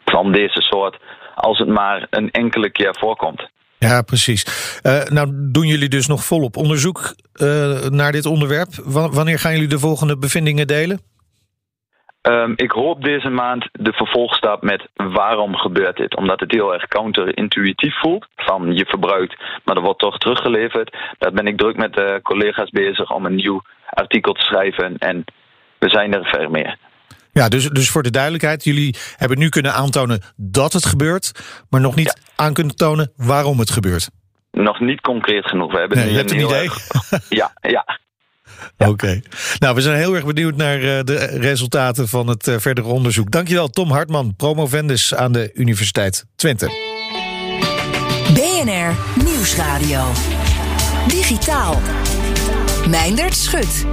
van 0.06 0.32
deze 0.32 0.62
soort, 0.62 0.98
als 1.36 1.60
het 1.60 1.68
maar 1.68 2.08
een 2.10 2.32
enkele 2.32 2.70
keer 2.72 2.96
voorkomt. 3.00 3.50
Ja, 3.78 4.02
precies. 4.02 4.46
Uh, 4.84 5.04
nou 5.04 5.30
doen 5.32 5.68
jullie 5.68 5.90
dus 5.90 6.08
nog 6.08 6.24
volop 6.24 6.58
onderzoek 6.58 7.16
uh, 7.36 7.82
naar 7.90 8.12
dit 8.12 8.26
onderwerp. 8.26 8.70
W 8.76 9.16
wanneer 9.16 9.40
gaan 9.40 9.52
jullie 9.52 9.68
de 9.68 9.80
volgende 9.80 10.18
bevindingen 10.18 10.68
delen? 10.68 11.00
Um, 12.30 12.54
ik 12.56 12.72
hoop 12.72 13.04
deze 13.04 13.30
maand 13.30 13.70
de 13.72 13.94
vervolgstap 13.94 14.64
met 14.64 14.88
waarom 14.94 15.56
gebeurt 15.56 15.98
dit? 15.98 16.16
Omdat 16.16 16.40
het 16.40 16.52
heel 16.52 16.74
erg 16.74 16.88
counterintuïtief 16.88 18.00
voelt. 18.00 18.28
Van 18.36 18.76
je 18.76 18.86
verbruikt, 18.86 19.36
maar 19.64 19.76
er 19.76 19.82
wordt 19.82 20.00
toch 20.00 20.18
teruggeleverd. 20.18 20.98
Daar 21.18 21.32
ben 21.32 21.48
ik 21.48 21.58
druk 21.58 21.78
met 21.78 22.22
collega's 22.22 22.70
bezig 22.70 23.12
om 23.12 23.26
een 23.26 23.36
nieuw 23.36 23.62
artikel 23.90 24.34
te 24.34 24.42
schrijven. 24.42 24.98
En 24.98 25.24
we 25.78 25.90
zijn 25.90 26.14
er 26.14 26.26
ver 26.26 26.52
meer. 26.52 26.78
Ja, 27.32 27.50
dus, 27.50 27.70
dus 27.70 27.90
voor 27.90 28.04
de 28.04 28.12
duidelijkheid, 28.12 28.64
jullie 28.64 28.96
hebben 29.16 29.38
nu 29.38 29.50
kunnen 29.50 29.74
aantonen 29.74 30.22
dat 30.36 30.74
het 30.74 30.86
gebeurt, 30.86 31.32
maar 31.70 31.82
nog 31.82 31.96
niet 31.96 32.22
aan 32.36 32.54
kunnen 32.54 32.76
tonen 32.76 33.12
waarom 33.16 33.60
het 33.60 33.70
gebeurt. 33.70 34.10
Nog 34.52 34.80
niet 34.80 35.02
concreet 35.02 35.46
genoeg. 35.46 35.72
We 35.72 35.80
hebben 35.80 35.98
nee, 35.98 36.10
je 36.10 36.18
hebt 36.18 36.32
een 36.32 36.40
idee? 36.40 36.70
Ja, 37.30 37.52
ja. 37.62 38.00
Oké. 38.78 39.22
Nou, 39.60 39.76
we 39.76 39.82
zijn 39.82 39.98
heel 39.98 40.16
erg 40.16 40.26
benieuwd 40.26 40.56
naar 40.56 40.78
uh, 40.78 41.00
de 41.04 41.16
resultaten 41.26 42.08
van 42.08 42.28
het 42.28 42.48
uh, 42.48 42.56
verdere 42.60 42.88
onderzoek. 42.88 43.32
Dankjewel, 43.32 43.68
Tom 43.68 43.92
Hartman, 43.92 44.36
promovendus 44.36 45.16
aan 45.16 45.32
de 45.32 45.52
Universiteit 45.54 46.26
Twente. 46.36 46.66
BNR 48.34 49.24
Nieuwsradio. 49.24 50.04
Digitaal. 51.08 51.82
Meindert 52.88 53.36
Schut. 53.36 53.86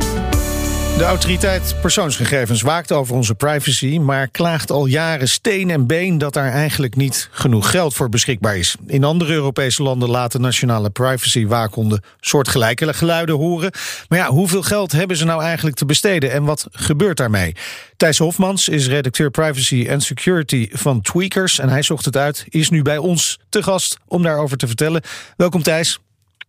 De 1.03 1.09
autoriteit 1.09 1.75
persoonsgegevens 1.81 2.63
waakt 2.63 2.93
over 2.93 3.15
onze 3.15 3.35
privacy, 3.35 3.99
maar 3.99 4.29
klaagt 4.29 4.71
al 4.71 4.87
jaren 4.87 5.29
steen 5.29 5.71
en 5.71 5.87
been 5.87 6.19
dat 6.19 6.33
daar 6.33 6.51
eigenlijk 6.53 6.97
niet 6.97 7.29
genoeg 7.31 7.71
geld 7.71 7.95
voor 7.95 8.09
beschikbaar 8.09 8.57
is. 8.57 8.77
In 8.87 9.05
andere 9.05 9.33
Europese 9.33 9.83
landen 9.83 10.11
laten 10.11 10.41
nationale 10.41 10.91
privacy-waakhonden 10.91 12.03
soortgelijke 12.21 12.95
geluiden 12.95 13.35
horen. 13.35 13.73
Maar 14.09 14.19
ja, 14.19 14.29
hoeveel 14.29 14.63
geld 14.63 14.93
hebben 14.93 15.17
ze 15.17 15.25
nou 15.25 15.43
eigenlijk 15.43 15.77
te 15.77 15.87
besteden 15.87 16.33
en 16.33 16.45
wat 16.45 16.67
gebeurt 16.71 17.17
daarmee? 17.17 17.55
Thijs 17.97 18.19
Hofmans 18.19 18.69
is 18.69 18.89
redacteur 18.89 19.31
privacy 19.31 19.87
en 19.89 20.01
security 20.01 20.69
van 20.73 21.01
Tweakers 21.01 21.59
en 21.59 21.69
hij 21.69 21.83
zocht 21.83 22.05
het 22.05 22.17
uit, 22.17 22.45
is 22.49 22.71
nu 22.71 22.83
bij 22.83 22.99
ons 22.99 23.39
te 23.49 23.63
gast 23.63 23.97
om 24.07 24.23
daarover 24.23 24.57
te 24.57 24.67
vertellen. 24.67 25.03
Welkom 25.37 25.63
Thijs. 25.63 26.01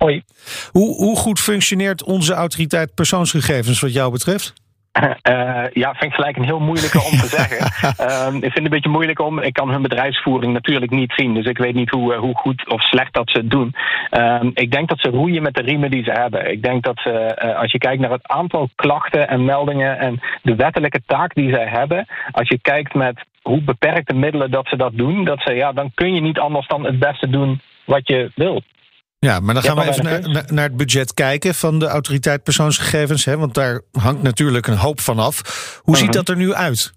Hoi. 0.04 0.24
Hoe, 0.72 0.96
hoe 0.96 1.16
goed 1.16 1.40
functioneert 1.40 2.04
onze 2.04 2.34
autoriteit 2.34 2.94
persoonsgegevens 2.94 3.82
wat 3.82 3.94
jou 3.94 4.12
betreft? 4.12 4.54
Uh, 5.02 5.64
ja, 5.84 5.94
vind 5.94 6.12
ik 6.12 6.14
gelijk 6.14 6.38
een 6.38 6.44
heel 6.44 6.60
moeilijke 6.60 7.02
om 7.02 7.18
te 7.18 7.28
zeggen. 7.28 7.58
Um, 8.28 8.36
ik 8.48 8.52
vind 8.52 8.54
het 8.54 8.64
een 8.64 8.70
beetje 8.70 8.90
moeilijk 8.90 9.20
om. 9.20 9.40
Ik 9.40 9.54
kan 9.54 9.70
hun 9.72 9.82
bedrijfsvoering 9.82 10.54
natuurlijk 10.54 10.92
niet 10.92 11.14
zien. 11.16 11.34
Dus 11.34 11.46
ik 11.46 11.58
weet 11.58 11.74
niet 11.74 11.90
hoe, 11.90 12.16
hoe 12.16 12.36
goed 12.36 12.70
of 12.70 12.82
slecht 12.82 13.14
dat 13.14 13.30
ze 13.30 13.38
het 13.38 13.50
doen. 13.50 13.76
Um, 14.12 14.52
ik 14.54 14.72
denk 14.72 14.90
dat 14.90 15.00
ze 15.00 15.10
roeien 15.10 15.44
met 15.44 15.56
de 15.56 15.62
riemen 15.62 15.92
die 15.92 16.04
ze 16.04 16.12
hebben. 16.12 16.52
Ik 16.52 16.64
denk 16.64 16.84
dat 16.84 17.00
ze, 17.00 17.40
uh, 17.44 17.60
als 17.60 17.72
je 17.72 17.78
kijkt 17.78 18.02
naar 18.02 18.12
het 18.12 18.28
aantal 18.28 18.70
klachten 18.76 19.28
en 19.28 19.46
meldingen 19.46 20.00
en 20.00 20.22
de 20.42 20.56
wettelijke 20.56 21.02
taak 21.06 21.36
die 21.36 21.54
zij 21.54 21.68
hebben. 21.68 22.06
Als 22.32 22.48
je 22.48 22.60
kijkt 22.62 22.94
met 22.94 23.26
hoe 23.42 23.62
beperkte 23.62 24.14
middelen 24.14 24.52
dat 24.52 24.68
ze 24.68 24.76
dat 24.76 24.92
doen, 24.98 25.26
dat 25.26 25.42
ze, 25.42 25.54
ja, 25.54 25.72
dan 25.72 25.92
kun 25.94 26.14
je 26.14 26.22
niet 26.22 26.40
anders 26.40 26.68
dan 26.68 26.86
het 26.86 27.00
beste 27.00 27.30
doen 27.30 27.62
wat 27.86 28.08
je 28.08 28.32
wilt. 28.36 28.64
Ja, 29.24 29.40
maar 29.40 29.54
dan 29.54 29.64
gaan 29.64 29.76
we 29.76 29.88
even 29.88 30.04
naar, 30.04 30.44
naar, 30.54 30.64
het 30.64 30.78
budget 30.78 31.14
kijken 31.14 31.54
van 31.54 31.80
de 31.80 31.88
autoriteit 31.88 32.44
persoonsgegevens. 32.44 33.26
Hè, 33.26 33.38
want 33.38 33.54
daar 33.54 33.82
hangt 33.92 34.24
natuurlijk 34.24 34.68
een 34.68 34.78
hoop 34.78 35.00
van 35.00 35.20
af. 35.20 35.42
Hoe 35.84 35.98
ziet 35.98 36.08
mhm. 36.08 36.16
dat 36.16 36.30
er 36.30 36.36
nu 36.36 36.54
uit? 36.54 36.94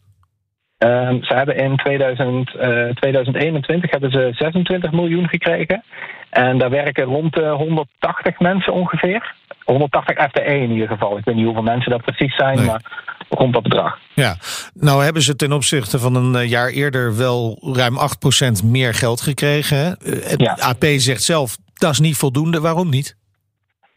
Um, 0.78 1.25
ze 1.25 1.35
hebben 1.35 1.56
in 1.56 1.76
2000, 1.76 2.54
uh, 2.54 2.62
2021 2.88 3.90
hebben 3.90 4.11
ze 4.11 4.30
26 4.33 4.92
miljoen 4.92 5.28
gekregen. 5.28 5.83
En 6.30 6.59
daar 6.59 6.71
werken 6.71 7.04
rond 7.04 7.35
de 7.35 7.49
180 7.49 8.38
mensen 8.38 8.73
ongeveer. 8.73 9.35
180 9.64 10.28
FTE 10.28 10.42
in 10.42 10.71
ieder 10.71 10.88
geval. 10.88 11.18
Ik 11.18 11.25
weet 11.25 11.35
niet 11.35 11.45
hoeveel 11.45 11.62
mensen 11.62 11.90
dat 11.90 12.02
precies 12.02 12.37
zijn, 12.37 12.56
nee. 12.56 12.66
maar 12.66 12.83
rond 13.28 13.52
dat 13.52 13.62
bedrag. 13.62 13.99
Ja, 14.14 14.37
nou 14.75 15.04
hebben 15.04 15.23
ze 15.23 15.37
ten 15.37 15.52
opzichte 15.52 15.99
van 15.99 16.14
een 16.14 16.35
eh, 16.35 16.49
jaar 16.49 16.68
eerder 16.68 17.16
wel 17.16 17.59
ruim 17.75 17.97
8% 18.62 18.64
meer 18.64 18.95
geld 18.95 19.21
gekregen. 19.21 19.97
Het 20.04 20.40
ja. 20.40 20.56
AP 20.61 20.85
zegt 20.85 21.23
zelf 21.23 21.56
dat 21.78 21.92
is 21.92 22.00
niet 22.00 22.16
voldoende. 22.16 22.61
Waarom 22.61 22.88
niet? 22.88 23.16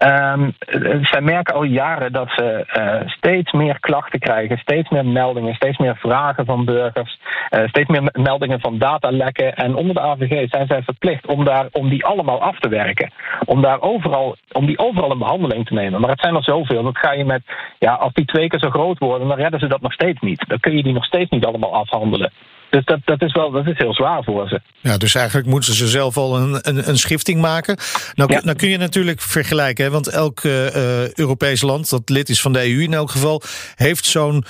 Um, 0.06 0.54
zij 1.02 1.22
merken 1.22 1.54
al 1.54 1.64
jaren 1.64 2.12
dat 2.12 2.30
ze 2.30 2.66
uh, 2.78 3.10
steeds 3.10 3.52
meer 3.52 3.80
klachten 3.80 4.20
krijgen, 4.20 4.58
steeds 4.58 4.90
meer 4.90 5.06
meldingen, 5.06 5.56
steeds 5.56 5.78
meer 5.78 5.96
vragen 5.96 6.46
van 6.46 6.66
burgers, 6.66 7.20
uh, 7.50 7.68
steeds 7.68 7.90
meer 7.90 8.10
meldingen 8.12 8.60
van 8.60 8.78
datalekken. 8.78 9.56
En 9.56 9.76
onder 9.76 9.94
de 9.94 10.02
AVG 10.02 10.50
zijn 10.50 10.68
zij 10.68 10.82
verplicht 10.82 11.28
om, 11.28 11.46
daar, 11.46 11.68
om 11.72 11.90
die 11.90 12.06
allemaal 12.06 12.42
af 12.42 12.60
te 12.60 12.70
werken. 12.70 13.12
Om, 13.46 13.62
daar 13.62 13.82
overal, 13.82 14.36
om 14.52 14.66
die 14.66 14.80
overal 14.80 15.12
in 15.12 15.18
behandeling 15.18 15.66
te 15.66 15.74
nemen. 15.74 16.02
Maar 16.02 16.10
het 16.10 16.22
zijn 16.22 16.36
er 16.36 16.44
zoveel. 16.44 16.84
Dat 16.84 16.98
ga 16.98 17.12
je 17.12 17.26
met, 17.26 17.42
ja, 17.80 17.94
als 17.94 18.14
die 18.14 18.26
twee 18.26 18.48
keer 18.48 18.60
zo 18.60 18.70
groot 18.70 19.00
worden, 19.00 19.28
dan 19.28 19.38
redden 19.38 19.60
ze 19.60 19.68
dat 19.68 19.82
nog 19.82 19.94
steeds 19.94 20.20
niet. 20.22 20.44
Dan 20.48 20.60
kun 20.60 20.76
je 20.76 20.84
die 20.84 20.94
nog 20.94 21.06
steeds 21.06 21.30
niet 21.30 21.46
allemaal 21.46 21.74
afhandelen. 21.74 22.32
Dus 22.70 22.86
dat, 22.86 23.00
dat, 23.06 23.22
is 23.22 23.34
wel, 23.34 23.52
dat 23.52 23.68
is 23.68 23.78
heel 23.78 23.94
zwaar 23.94 24.24
voor 24.24 24.48
ze. 24.48 24.62
Ja, 24.82 24.98
dus 24.98 25.16
eigenlijk 25.16 25.48
moeten 25.48 25.74
ze 25.74 25.88
zelf 25.88 26.18
al 26.18 26.38
een, 26.38 26.60
een, 26.62 26.90
een 26.90 26.98
schifting 26.98 27.42
maken. 27.42 27.78
Nou, 28.16 28.34
ja. 28.34 28.42
nou 28.44 28.58
kun 28.58 28.70
je 28.70 28.78
natuurlijk 28.78 29.22
vergelijken, 29.22 29.86
hè, 29.86 29.92
want 29.92 30.08
elk 30.08 30.44
uh, 30.44 31.14
Europees 31.14 31.62
land 31.62 31.90
dat 31.90 32.10
lid 32.10 32.30
is 32.30 32.42
van 32.42 32.54
de 32.54 32.60
EU 32.60 32.82
in 32.82 32.94
elk 32.94 33.12
geval, 33.12 33.42
heeft 33.76 34.06
zo'n 34.06 34.44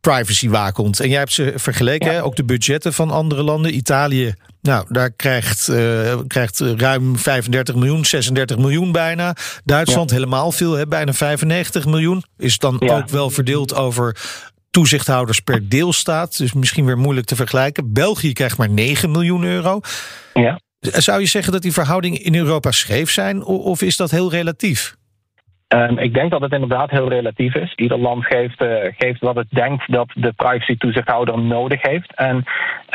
privacy 0.00 0.48
waakhond. 0.48 1.00
En 1.00 1.08
jij 1.08 1.18
hebt 1.18 1.32
ze 1.32 1.52
vergeleken, 1.56 2.06
ja. 2.06 2.12
hè, 2.12 2.24
ook 2.24 2.36
de 2.36 2.44
budgetten 2.44 2.92
van 2.92 3.10
andere 3.10 3.42
landen. 3.42 3.74
Italië, 3.74 4.34
nou, 4.62 4.86
daar 4.88 5.10
krijgt, 5.10 5.68
uh, 5.68 6.14
krijgt 6.26 6.60
ruim 6.60 7.18
35 7.18 7.74
miljoen, 7.74 8.04
36 8.04 8.56
miljoen 8.56 8.92
bijna. 8.92 9.36
Duitsland 9.64 10.10
ja. 10.10 10.16
helemaal 10.16 10.52
veel, 10.52 10.72
hè, 10.72 10.86
bijna 10.86 11.12
95 11.12 11.86
miljoen. 11.86 12.24
Is 12.38 12.58
dan 12.58 12.88
ook 12.88 13.08
wel 13.08 13.30
verdeeld 13.30 13.74
over 13.74 14.16
toezichthouders 14.76 15.40
per 15.40 15.68
deelstaat. 15.68 16.38
Dus 16.38 16.52
misschien 16.52 16.84
weer 16.84 16.98
moeilijk 16.98 17.26
te 17.26 17.36
vergelijken. 17.36 17.92
België 17.92 18.32
krijgt 18.32 18.58
maar 18.58 18.70
9 18.70 19.10
miljoen 19.10 19.44
euro. 19.44 19.80
Ja. 20.34 20.60
Zou 20.80 21.20
je 21.20 21.26
zeggen 21.26 21.52
dat 21.52 21.62
die 21.62 21.72
verhoudingen 21.72 22.22
in 22.22 22.34
Europa 22.34 22.70
scheef 22.70 23.10
zijn? 23.10 23.44
Of 23.44 23.82
is 23.82 23.96
dat 23.96 24.10
heel 24.10 24.30
relatief? 24.30 24.96
Um, 25.74 25.98
ik 25.98 26.14
denk 26.14 26.30
dat 26.30 26.40
het 26.40 26.52
inderdaad 26.52 26.90
heel 26.90 27.08
relatief 27.08 27.54
is. 27.54 27.72
Ieder 27.74 27.98
land 27.98 28.24
geeft, 28.24 28.62
uh, 28.62 28.76
geeft 28.98 29.20
wat 29.20 29.36
het 29.36 29.46
denkt 29.50 29.92
dat 29.92 30.08
de 30.14 30.32
privacy-toezichthouder 30.32 31.38
nodig 31.38 31.82
heeft. 31.82 32.14
En 32.14 32.44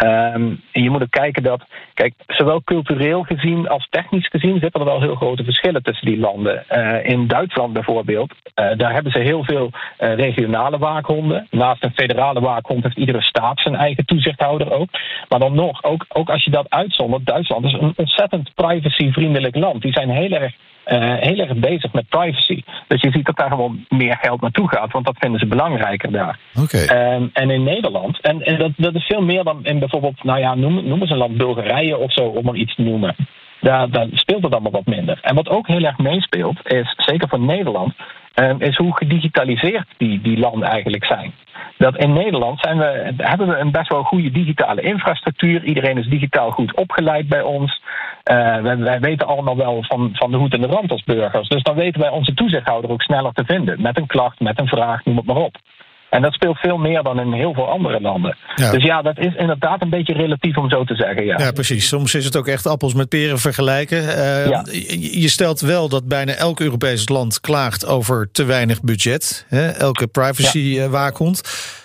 um, 0.06 0.62
je 0.72 0.90
moet 0.90 1.01
ook 1.01 1.10
kijken 1.10 1.44
dat, 1.44 1.66
kijk, 1.94 2.13
zowel 2.28 2.63
cultureel 2.63 3.24
gezien 3.24 3.68
als 3.68 3.88
technisch 3.90 4.28
gezien 4.28 4.60
zitten 4.60 4.80
er 4.80 4.86
wel 4.86 5.01
heel 5.01 5.16
grote 5.16 5.44
verschillen 5.44 5.84
tussen 5.84 6.06
die 6.06 6.20
landen. 6.20 6.66
Uh, 6.70 7.06
in 7.06 7.28
Duitsland 7.28 7.74
bijvoorbeeld, 7.74 8.32
uh, 8.32 8.78
daar 8.78 8.94
hebben 8.94 9.12
ze 9.12 9.20
heel 9.20 9.44
veel 9.44 9.70
regionale 9.98 10.78
waakhonden. 10.78 11.48
Naast 11.50 11.84
een 11.84 11.94
federale 11.96 12.40
waakhond 12.40 12.84
heeft 12.84 12.98
iedere 12.98 13.22
staat 13.22 13.60
zijn 13.60 13.75
eigen 13.75 14.06
toezichthouder 14.06 14.72
ook. 14.72 14.90
Maar 15.30 15.40
dan 15.40 15.56
nog, 15.56 15.84
ook, 15.84 16.06
ook 16.10 16.30
als 16.30 16.44
je 16.44 16.51
dat 16.51 16.70
uitzondert, 16.70 17.25
Duitsland 17.25 17.66
is 17.66 17.74
een 17.74 17.94
ontzettend 17.96 18.54
privacyvriendelijk 18.56 19.56
land. 19.56 19.82
Die 19.82 19.94
zijn 19.94 20.10
heel 20.10 20.32
erg 20.32 20.54
uh, 20.88 21.14
heel 21.20 21.38
erg 21.38 21.54
bezig 21.54 21.94
met 21.94 22.10
privacy. 22.10 22.64
Dus 22.88 23.02
je 23.02 23.12
ziet 23.12 23.26
dat 23.26 23.38
daar 23.38 23.50
gewoon 23.50 23.86
meer 23.90 24.18
geld 24.22 24.42
naartoe 24.42 24.70
gaat, 24.70 24.92
want 24.92 25.06
dat 25.06 25.18
vinden 25.20 25.40
ze 25.40 25.46
belangrijker 25.46 26.12
daar. 26.12 26.40
Okay. 26.60 27.14
Um, 27.16 27.30
en 27.34 27.50
in 27.50 27.64
Nederland, 27.64 28.22
en, 28.22 28.42
en 28.42 28.58
dat, 28.58 28.72
dat, 28.76 28.96
is 28.96 29.06
veel 29.06 29.22
meer 29.22 29.44
dan 29.44 29.66
in 29.66 29.80
bijvoorbeeld, 29.80 30.24
nou 30.24 30.40
ja, 30.40 30.56
noem, 30.56 30.88
noem 30.88 31.02
eens 31.02 31.10
een 31.10 31.18
land 31.18 31.38
Bulgarije 31.38 31.98
of 31.98 32.14
zo, 32.14 32.24
om 32.24 32.46
maar 32.46 32.56
iets 32.56 32.76
te 32.76 32.82
noemen. 32.82 33.16
Daar, 33.62 33.90
daar 33.90 34.08
speelt 34.12 34.44
het 34.44 34.52
allemaal 34.52 34.72
wat 34.72 34.86
minder. 34.86 35.20
En 35.22 35.36
wat 35.36 35.50
ook 35.50 35.68
heel 35.68 35.84
erg 35.84 35.98
meespeelt, 35.98 36.58
is 36.64 36.94
zeker 36.98 37.28
voor 37.28 37.40
Nederland, 37.40 37.94
is 38.58 38.78
hoe 38.78 38.98
gedigitaliseerd 38.98 39.88
die, 39.98 40.22
die 40.22 40.38
landen 40.38 40.70
eigenlijk 40.70 41.06
zijn. 41.06 41.34
Dat 41.78 41.98
in 41.98 42.14
Nederland 42.14 42.60
zijn 42.60 42.78
we, 42.78 43.14
hebben 43.18 43.48
we 43.48 43.58
een 43.58 43.72
best 43.72 43.90
wel 43.90 44.04
goede 44.04 44.32
digitale 44.32 44.82
infrastructuur. 44.82 45.64
Iedereen 45.64 45.98
is 45.98 46.08
digitaal 46.08 46.52
goed 46.52 46.76
opgeleid 46.76 47.28
bij 47.28 47.42
ons. 47.42 47.82
Uh, 48.32 48.62
wij, 48.62 48.78
wij, 48.78 49.00
weten 49.00 49.28
allemaal 49.28 49.58
wel 49.58 49.84
van, 49.84 50.10
van 50.14 50.32
de 50.32 50.38
hoed 50.38 50.54
en 50.54 50.62
de 50.62 50.68
rand 50.68 50.92
als 50.92 51.04
burgers. 51.04 51.48
Dus 51.48 51.64
dan 51.64 51.76
weten 51.76 52.02
wij 52.02 52.10
onze 52.10 52.34
toezichthouder 52.34 52.92
ook 52.92 53.02
sneller 53.02 53.34
te 53.34 53.46
vinden. 53.46 53.82
Met 53.82 53.98
een 53.98 54.08
klacht, 54.08 54.40
met 54.40 54.60
een 54.60 54.68
vraag, 54.68 55.06
noem 55.06 55.18
het 55.18 55.26
maar 55.26 55.36
op. 55.36 55.56
En 56.12 56.22
dat 56.22 56.34
speelt 56.34 56.58
veel 56.58 56.77
meer 56.77 57.03
dan 57.03 57.20
in 57.20 57.32
heel 57.34 57.53
veel 57.53 57.70
andere 57.70 58.01
landen. 58.01 58.38
Ja. 58.56 58.72
Dus 58.72 58.84
ja, 58.84 59.01
dat 59.01 59.18
is 59.18 59.36
inderdaad 59.36 59.82
een 59.82 59.89
beetje 59.89 60.13
relatief 60.13 60.58
om 60.58 60.70
zo 60.70 60.84
te 60.84 60.96
zeggen. 60.96 61.25
Ja. 61.25 61.38
ja, 61.38 61.51
precies. 61.51 61.88
Soms 61.88 62.15
is 62.15 62.25
het 62.25 62.36
ook 62.36 62.48
echt 62.48 62.68
appels 62.68 62.94
met 62.94 63.10
peren 63.10 63.38
vergelijken. 63.38 64.03
Uh, 64.03 64.48
ja. 64.48 64.65
Je 65.00 65.30
stelt 65.30 65.60
wel 65.60 65.89
dat 65.89 66.08
bijna 66.08 66.34
elk 66.34 66.60
Europees 66.60 67.10
land 67.10 67.39
klaagt 67.39 67.86
over 67.86 68.32
te 68.32 68.44
weinig 68.44 68.82
budget. 68.82 69.46
Hè? 69.50 69.68
Elke 69.68 70.08
privacy-waakhond. 70.08 71.41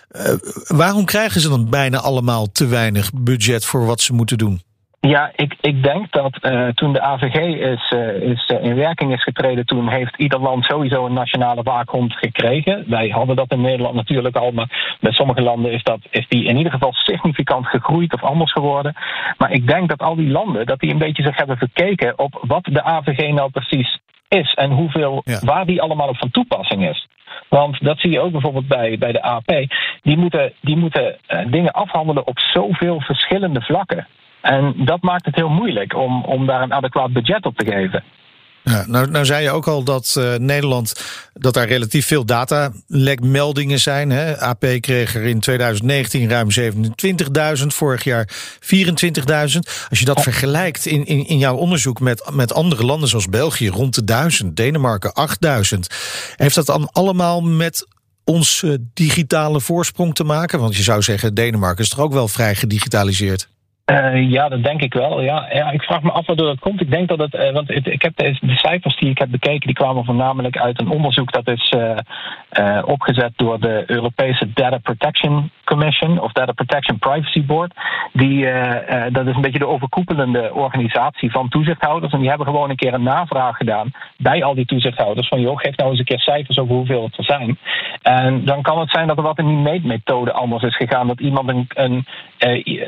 Ja. 0.08 0.24
Uh, 0.26 0.34
waarom 0.66 1.04
krijgen 1.04 1.40
ze 1.40 1.48
dan 1.48 1.70
bijna 1.70 1.98
allemaal 1.98 2.52
te 2.52 2.66
weinig 2.66 3.10
budget 3.14 3.64
voor 3.64 3.86
wat 3.86 4.00
ze 4.00 4.12
moeten 4.12 4.38
doen? 4.38 4.60
Ja, 5.00 5.32
ik, 5.36 5.56
ik 5.60 5.82
denk 5.82 6.12
dat 6.12 6.38
uh, 6.42 6.68
toen 6.68 6.92
de 6.92 7.00
AVG 7.00 7.36
is, 7.46 7.92
uh, 7.94 8.30
is 8.30 8.50
uh, 8.52 8.64
in 8.64 8.74
werking 8.74 9.12
is 9.12 9.22
getreden, 9.22 9.66
toen 9.66 9.88
heeft 9.88 10.16
ieder 10.16 10.40
land 10.40 10.64
sowieso 10.64 11.06
een 11.06 11.12
nationale 11.12 11.62
waakhond 11.62 12.12
gekregen. 12.12 12.84
Wij 12.88 13.08
hadden 13.08 13.36
dat 13.36 13.52
in 13.52 13.60
Nederland 13.60 13.94
natuurlijk 13.94 14.36
al, 14.36 14.50
maar 14.50 14.96
met 15.00 15.14
sommige 15.14 15.42
landen 15.42 15.72
is, 15.72 15.82
dat, 15.82 15.98
is 16.10 16.28
die 16.28 16.44
in 16.44 16.56
ieder 16.56 16.72
geval 16.72 16.92
significant 16.92 17.66
gegroeid 17.66 18.14
of 18.14 18.22
anders 18.22 18.52
geworden. 18.52 18.94
Maar 19.38 19.50
ik 19.52 19.66
denk 19.66 19.88
dat 19.88 20.02
al 20.02 20.16
die 20.16 20.30
landen, 20.30 20.66
dat 20.66 20.80
die 20.80 20.90
een 20.90 20.98
beetje 20.98 21.22
zich 21.22 21.36
hebben 21.36 21.56
verkeken 21.56 22.18
op 22.18 22.38
wat 22.46 22.64
de 22.64 22.82
AVG 22.82 23.32
nou 23.32 23.50
precies 23.50 23.98
is 24.28 24.54
en 24.54 24.70
hoeveel, 24.70 25.22
ja. 25.24 25.38
waar 25.44 25.66
die 25.66 25.82
allemaal 25.82 26.08
op 26.08 26.18
van 26.18 26.30
toepassing 26.30 26.88
is. 26.88 27.08
Want 27.48 27.84
dat 27.84 27.98
zie 27.98 28.10
je 28.10 28.20
ook 28.20 28.32
bijvoorbeeld 28.32 28.68
bij, 28.68 28.98
bij 28.98 29.12
de 29.12 29.22
AP. 29.22 29.66
Die 30.02 30.16
moeten, 30.16 30.52
die 30.60 30.76
moeten 30.76 31.16
dingen 31.46 31.72
afhandelen 31.72 32.26
op 32.26 32.38
zoveel 32.38 33.00
verschillende 33.00 33.60
vlakken. 33.60 34.06
En 34.46 34.74
dat 34.84 35.02
maakt 35.02 35.24
het 35.24 35.34
heel 35.34 35.48
moeilijk 35.48 35.94
om, 35.94 36.24
om 36.24 36.46
daar 36.46 36.62
een 36.62 36.72
adequaat 36.72 37.12
budget 37.12 37.44
op 37.44 37.56
te 37.56 37.66
geven. 37.66 38.02
Ja, 38.62 38.84
nou, 38.86 39.10
nou 39.10 39.24
zei 39.24 39.42
je 39.42 39.50
ook 39.50 39.66
al 39.66 39.82
dat 39.82 40.14
uh, 40.18 40.34
Nederland 40.34 40.94
dat 41.32 41.54
daar 41.54 41.66
relatief 41.66 42.06
veel 42.06 42.24
datalekmeldingen 42.24 43.78
zijn. 43.78 44.10
Hè? 44.10 44.40
AP 44.40 44.64
kreeg 44.80 45.14
er 45.14 45.22
in 45.22 45.40
2019 45.40 46.28
ruim 46.28 46.48
27.000, 46.60 47.66
vorig 47.66 48.04
jaar 48.04 48.28
24.000. 48.60 49.58
Als 49.88 49.98
je 49.98 50.04
dat 50.04 50.22
vergelijkt 50.22 50.86
in, 50.86 51.04
in, 51.04 51.26
in 51.26 51.38
jouw 51.38 51.56
onderzoek 51.56 52.00
met, 52.00 52.30
met 52.32 52.54
andere 52.54 52.84
landen 52.84 53.08
zoals 53.08 53.28
België, 53.28 53.68
rond 53.68 53.94
de 53.94 54.04
1000, 54.04 54.56
Denemarken 54.56 55.12
8000. 55.12 55.94
Heeft 56.36 56.54
dat 56.54 56.66
dan 56.66 56.88
allemaal 56.92 57.40
met 57.40 57.88
ons 58.24 58.62
uh, 58.62 58.74
digitale 58.94 59.60
voorsprong 59.60 60.14
te 60.14 60.24
maken? 60.24 60.58
Want 60.58 60.76
je 60.76 60.82
zou 60.82 61.02
zeggen, 61.02 61.34
Denemarken 61.34 61.84
is 61.84 61.90
toch 61.90 62.00
ook 62.00 62.12
wel 62.12 62.28
vrij 62.28 62.54
gedigitaliseerd? 62.54 63.48
Uh, 63.92 64.30
ja, 64.30 64.48
dat 64.48 64.64
denk 64.64 64.82
ik 64.82 64.94
wel. 64.94 65.20
Ja. 65.20 65.50
ik 65.70 65.82
vraag 65.82 66.02
me 66.02 66.10
af 66.10 66.26
waardoor 66.26 66.46
dat 66.46 66.58
komt. 66.58 66.80
Ik 66.80 66.90
denk 66.90 67.08
dat 67.08 67.18
het, 67.18 67.34
uh, 67.34 67.52
want 67.52 67.70
ik 67.70 68.02
heb 68.02 68.16
de, 68.16 68.38
de, 68.40 68.56
cijfers 68.56 68.96
die 68.96 69.10
ik 69.10 69.18
heb 69.18 69.30
bekeken, 69.30 69.66
die 69.66 69.74
kwamen 69.74 70.04
voornamelijk 70.04 70.58
uit 70.58 70.80
een 70.80 70.90
onderzoek 70.90 71.32
dat 71.32 71.48
is 71.48 71.74
uh, 71.76 72.82
opgezet 72.84 73.32
door 73.36 73.60
de 73.60 73.82
Europese 73.86 74.52
Data 74.52 74.78
Protection 74.78 75.50
Commission 75.66 76.20
of 76.20 76.32
Data 76.32 76.52
Protection 76.52 76.98
Privacy 76.98 77.44
Board. 77.44 77.72
Die, 78.12 78.46
dat 79.10 79.26
is 79.26 79.34
een 79.34 79.40
beetje 79.40 79.58
de 79.58 79.66
overkoepelende 79.66 80.50
organisatie 80.54 81.30
van 81.30 81.48
toezichthouders. 81.48 82.12
En 82.12 82.18
die 82.18 82.28
hebben 82.28 82.46
gewoon 82.46 82.70
een 82.70 82.76
keer 82.76 82.94
een 82.94 83.02
navraag 83.02 83.56
gedaan 83.56 83.90
bij 84.16 84.44
al 84.44 84.54
die 84.54 84.66
toezichthouders 84.66 85.28
van 85.28 85.40
joh, 85.40 85.58
geef 85.58 85.76
nou 85.76 85.90
eens 85.90 85.98
een 85.98 86.04
keer 86.04 86.20
cijfers 86.20 86.58
over 86.58 86.74
hoeveel 86.74 87.02
het 87.02 87.18
er 87.18 87.24
zijn. 87.24 87.58
En 88.02 88.44
dan 88.44 88.62
kan 88.62 88.78
het 88.78 88.90
zijn 88.90 89.06
dat 89.06 89.16
er 89.16 89.22
wat 89.22 89.38
in 89.38 89.46
die 89.46 89.56
meetmethode 89.56 90.32
anders 90.32 90.62
is 90.62 90.76
gegaan. 90.76 91.06
Dat 91.06 91.20
iemand 91.20 91.48
een, 91.48 91.66
een, 91.74 92.06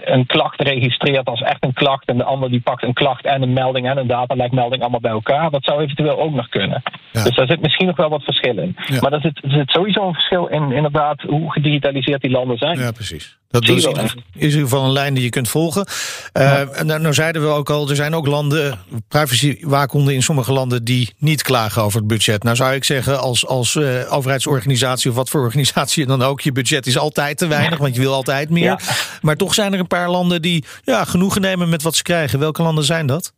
een 0.05 0.27
klacht 0.27 0.63
registreert 0.63 1.27
als 1.27 1.41
echt 1.41 1.65
een 1.65 1.73
klacht 1.73 2.07
en 2.09 2.17
de 2.17 2.25
ander 2.25 2.51
die 2.51 2.61
pakt 2.61 2.83
een 2.83 2.93
klacht 2.93 3.25
en 3.25 3.43
een 3.43 3.53
melding 3.53 3.91
en 3.91 3.99
een 3.99 4.07
datalekmelding 4.07 4.83
allemaal 4.83 5.01
bij 5.01 5.11
elkaar. 5.11 5.51
Dat 5.51 5.65
zou 5.65 5.83
eventueel 5.83 6.19
ook 6.19 6.33
nog 6.33 6.49
kunnen. 6.49 6.83
Ja. 7.13 7.23
Dus 7.23 7.37
daar 7.37 7.47
zit 7.47 7.61
misschien 7.61 7.87
nog 7.87 7.97
wel 7.97 8.09
wat 8.09 8.23
verschil 8.23 8.59
in. 8.59 8.77
Ja. 8.87 9.01
Maar 9.01 9.13
er 9.13 9.21
zit, 9.21 9.45
er 9.45 9.51
zit 9.51 9.71
sowieso 9.71 10.07
een 10.07 10.13
verschil 10.13 10.47
in 10.47 10.73
inderdaad 10.73 11.23
hoe 11.23 11.53
gedigitaliseerd 11.53 12.21
die 12.21 12.31
landen 12.31 12.57
zijn. 12.57 12.68
Ja, 12.77 12.91
precies. 12.91 13.39
Dat, 13.51 13.63
is, 13.63 13.85
in, 13.85 14.23
ieder 14.39 14.61
geval 14.61 14.85
een 14.85 14.93
lijn 14.93 15.15
die 15.15 15.23
je 15.23 15.29
kunt 15.29 15.49
volgen. 15.49 15.87
Uh, 16.33 16.43
ja. 16.43 16.83
nou, 16.83 17.01
nou, 17.01 17.15
zeiden 17.15 17.43
we 17.43 17.49
ook 17.49 17.71
al, 17.71 17.91
er 17.91 17.97
zijn 17.97 18.15
ook 18.15 18.27
landen, 18.27 18.79
privacywaakhonderen 19.09 20.15
in 20.15 20.23
sommige 20.23 20.53
landen 20.53 20.85
die 20.85 21.15
niet 21.19 21.43
klagen 21.43 21.83
over 21.83 21.99
het 21.99 22.09
budget. 22.09 22.43
Nou 22.43 22.57
zou 22.57 22.75
ik 22.75 22.85
zeggen, 22.85 23.21
als, 23.21 23.47
als 23.47 23.75
uh, 23.75 24.13
overheidsorganisatie 24.13 25.11
of 25.11 25.17
wat 25.17 25.29
voor 25.29 25.41
organisatie 25.41 26.07
dan 26.07 26.23
ook, 26.23 26.41
je 26.41 26.53
budget 26.53 26.87
is 26.87 26.99
altijd 26.99 27.39
te 27.39 27.47
weinig, 27.47 27.79
want 27.79 27.95
je 27.95 28.01
wil 28.01 28.13
altijd 28.13 28.51
meer. 28.51 28.65
Ja. 28.65 28.79
Maar 29.21 29.37
toch 29.37 29.55
zijn 29.55 29.73
er 29.73 29.79
een 29.79 29.87
paar 29.87 30.11
landen 30.11 30.43
die 30.43 30.65
ja, 30.85 31.05
genoegen 31.05 31.41
nemen 31.41 31.69
met 31.69 31.83
wat 31.83 31.97
ze 31.97 32.03
krijgen. 32.03 32.39
Welke 32.39 32.63
landen 32.63 32.85
zijn 32.85 33.07
dat? 33.07 33.33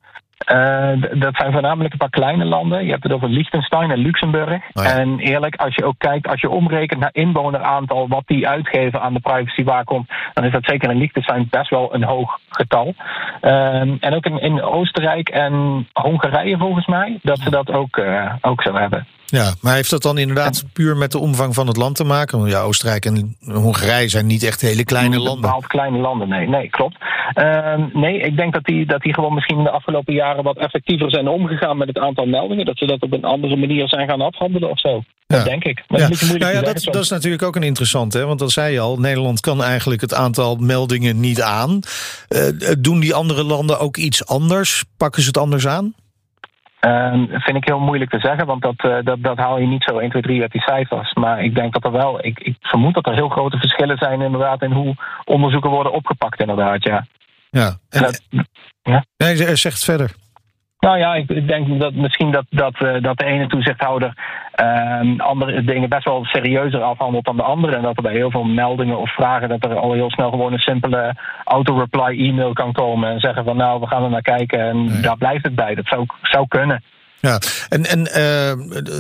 Uh, 0.49 1.21
dat 1.21 1.37
zijn 1.37 1.53
voornamelijk 1.53 1.93
een 1.93 1.99
paar 1.99 2.11
kleine 2.11 2.45
landen. 2.45 2.85
Je 2.85 2.91
hebt 2.91 3.03
het 3.03 3.13
over 3.13 3.29
Liechtenstein 3.29 3.91
en 3.91 3.99
Luxemburg. 3.99 4.63
Oh 4.73 4.85
ja. 4.85 4.99
En 4.99 5.19
eerlijk, 5.19 5.57
als 5.57 5.75
je 5.75 5.85
ook 5.85 5.99
kijkt, 5.99 6.29
als 6.29 6.41
je 6.41 6.51
omrekent 6.51 7.01
naar 7.01 7.11
inwoneraantal, 7.13 8.09
wat 8.09 8.23
die 8.27 8.49
uitgeven 8.49 9.01
aan 9.01 9.15
de 9.15 9.21
privacy 9.21 9.65
waakhond, 9.65 10.09
dan 10.33 10.45
is 10.45 10.53
dat 10.53 10.65
zeker 10.65 10.91
in 10.91 10.99
Liechtenstein 10.99 11.47
best 11.51 11.71
wel 11.71 11.95
een 11.95 12.05
hoog 12.05 12.39
getal. 12.49 12.95
Uh, 13.43 13.81
en 13.81 14.15
ook 14.15 14.25
in, 14.25 14.41
in, 14.41 14.63
Oostenrijk 14.63 15.29
en 15.29 15.87
Hongarije 15.93 16.57
volgens 16.57 16.87
mij, 16.87 17.19
dat 17.23 17.39
ze 17.39 17.51
dat 17.51 17.73
ook, 17.73 17.97
uh, 17.97 18.33
ook 18.41 18.63
zo 18.63 18.75
hebben. 18.75 19.07
Ja, 19.31 19.55
maar 19.61 19.75
heeft 19.75 19.91
dat 19.91 20.03
dan 20.03 20.19
inderdaad 20.19 20.65
puur 20.73 20.97
met 20.97 21.13
de 21.13 21.19
omvang 21.19 21.55
van 21.55 21.67
het 21.67 21.77
land 21.77 21.97
te 21.97 22.05
maken? 22.05 22.39
Want 22.39 22.51
ja, 22.51 22.61
Oostenrijk 22.61 23.05
en 23.05 23.37
Hongarije 23.41 24.09
zijn 24.09 24.27
niet 24.27 24.43
echt 24.43 24.61
hele 24.61 24.85
kleine 24.85 25.19
landen. 25.19 25.41
Bepaald 25.41 25.67
kleine 25.67 25.99
landen, 25.99 26.29
nee, 26.29 26.49
nee 26.49 26.69
klopt. 26.71 26.97
Uh, 27.35 27.75
nee, 27.93 28.21
ik 28.21 28.37
denk 28.37 28.53
dat 28.53 28.65
die, 28.65 28.87
dat 28.87 29.03
die 29.03 29.15
gewoon 29.15 29.35
misschien 29.35 29.63
de 29.63 29.71
afgelopen 29.71 30.15
jaren 30.15 30.43
wat 30.43 30.57
effectiever 30.57 31.11
zijn 31.11 31.29
omgegaan 31.29 31.77
met 31.77 31.89
het 31.89 31.99
aantal 31.99 32.27
meldingen. 32.27 32.67
Dat 32.67 32.79
ze 32.79 32.87
dat 32.87 33.03
op 33.03 33.13
een 33.13 33.25
andere 33.25 33.57
manier 33.57 33.89
zijn 33.89 34.09
gaan 34.09 34.21
afhandelen 34.21 34.71
of 34.71 34.81
zo. 34.81 35.03
Ja. 35.27 35.37
Dat 35.37 35.45
denk 35.45 35.65
ik. 35.65 35.85
Maar 35.89 36.01
ja. 36.01 36.09
dat, 36.09 36.21
is 36.21 36.33
nou 36.33 36.55
ja, 36.55 36.61
dat, 36.61 36.85
dat, 36.85 37.03
is 37.03 37.11
natuurlijk 37.11 37.43
ook 37.43 37.57
een 37.57 37.63
interessant, 37.63 38.13
hè? 38.13 38.27
want 38.27 38.39
dat 38.39 38.51
zei 38.51 38.73
je 38.73 38.81
al. 38.81 38.99
Nederland 38.99 39.41
kan 39.41 39.63
eigenlijk 39.63 40.01
het 40.01 40.15
aantal 40.15 40.57
meldingen 40.57 41.21
niet 41.21 41.43
aan. 41.43 41.81
Uh, 42.29 42.73
doen 42.79 43.01
die 43.01 43.15
andere 43.15 43.45
landen 43.45 43.79
ook 43.79 43.97
iets 43.97 44.27
anders? 44.27 44.85
Pakken 44.97 45.23
ze 45.23 45.29
het 45.29 45.39
anders 45.39 45.67
aan? 45.67 45.95
Uh, 46.87 47.13
vind 47.29 47.57
ik 47.57 47.65
heel 47.65 47.81
moeilijk 47.81 48.11
te 48.11 48.21
zeggen, 48.21 48.47
want 48.47 48.63
dat, 48.63 48.85
uh, 48.85 48.97
dat, 49.03 49.23
dat 49.23 49.37
haal 49.37 49.59
je 49.59 49.67
niet 49.67 49.83
zo 49.83 49.99
1, 49.99 50.11
2, 50.11 50.23
3 50.23 50.43
uit 50.43 50.53
die 50.53 50.61
cijfers. 50.61 51.13
Maar 51.13 51.45
ik 51.45 51.55
denk 51.55 51.73
dat 51.73 51.85
er 51.85 51.93
wel, 51.93 52.25
ik, 52.25 52.39
ik 52.39 52.57
vermoed 52.61 52.95
dat 52.95 53.07
er 53.07 53.15
heel 53.15 53.29
grote 53.29 53.59
verschillen 53.59 53.97
zijn 53.97 54.21
inderdaad 54.21 54.63
in 54.63 54.73
hoe 54.73 54.95
onderzoeken 55.25 55.71
worden 55.71 55.93
opgepakt 55.93 56.41
inderdaad, 56.41 56.85
ja. 56.85 57.07
Ja, 57.51 57.77
en, 57.89 58.03
dat, 58.03 58.23
ja? 58.83 59.05
Nee, 59.17 59.37
zeg 59.37 59.73
het 59.73 59.85
verder. 59.85 60.11
Nou 60.81 60.99
ja, 60.99 61.15
ik 61.15 61.49
denk 61.49 61.81
dat 61.81 61.95
misschien 61.95 62.31
dat, 62.31 62.45
dat, 62.51 62.81
uh, 62.81 63.03
dat 63.03 63.19
de 63.19 63.25
ene 63.25 63.47
toezichthouder 63.47 64.13
uh, 64.61 65.19
andere 65.19 65.65
dingen 65.65 65.89
best 65.89 66.05
wel 66.05 66.25
serieuzer 66.25 66.83
afhandelt 66.83 67.25
dan 67.25 67.37
de 67.37 67.43
andere. 67.43 67.77
En 67.77 67.83
dat 67.83 67.97
er 67.97 68.03
bij 68.03 68.15
heel 68.15 68.31
veel 68.31 68.45
meldingen 68.45 68.99
of 68.99 69.15
vragen 69.15 69.49
dat 69.49 69.65
er 69.65 69.77
al 69.77 69.93
heel 69.93 70.11
snel 70.11 70.31
gewoon 70.31 70.53
een 70.53 70.59
simpele 70.59 71.17
auto-reply 71.45 72.29
e-mail 72.29 72.53
kan 72.53 72.73
komen. 72.73 73.11
En 73.11 73.21
zeggen 73.21 73.45
van 73.45 73.57
nou, 73.57 73.81
we 73.81 73.87
gaan 73.87 74.05
er 74.05 74.11
naar 74.11 74.23
kijken 74.23 74.61
en 74.61 74.85
nee. 74.85 75.01
daar 75.01 75.17
blijft 75.17 75.45
het 75.45 75.55
bij. 75.55 75.75
Dat 75.75 75.87
zou, 75.87 76.07
zou 76.23 76.49
kunnen. 76.49 76.83
Ja, 77.21 77.39
en, 77.69 77.85
en 77.85 77.99
uh, 77.99 78.15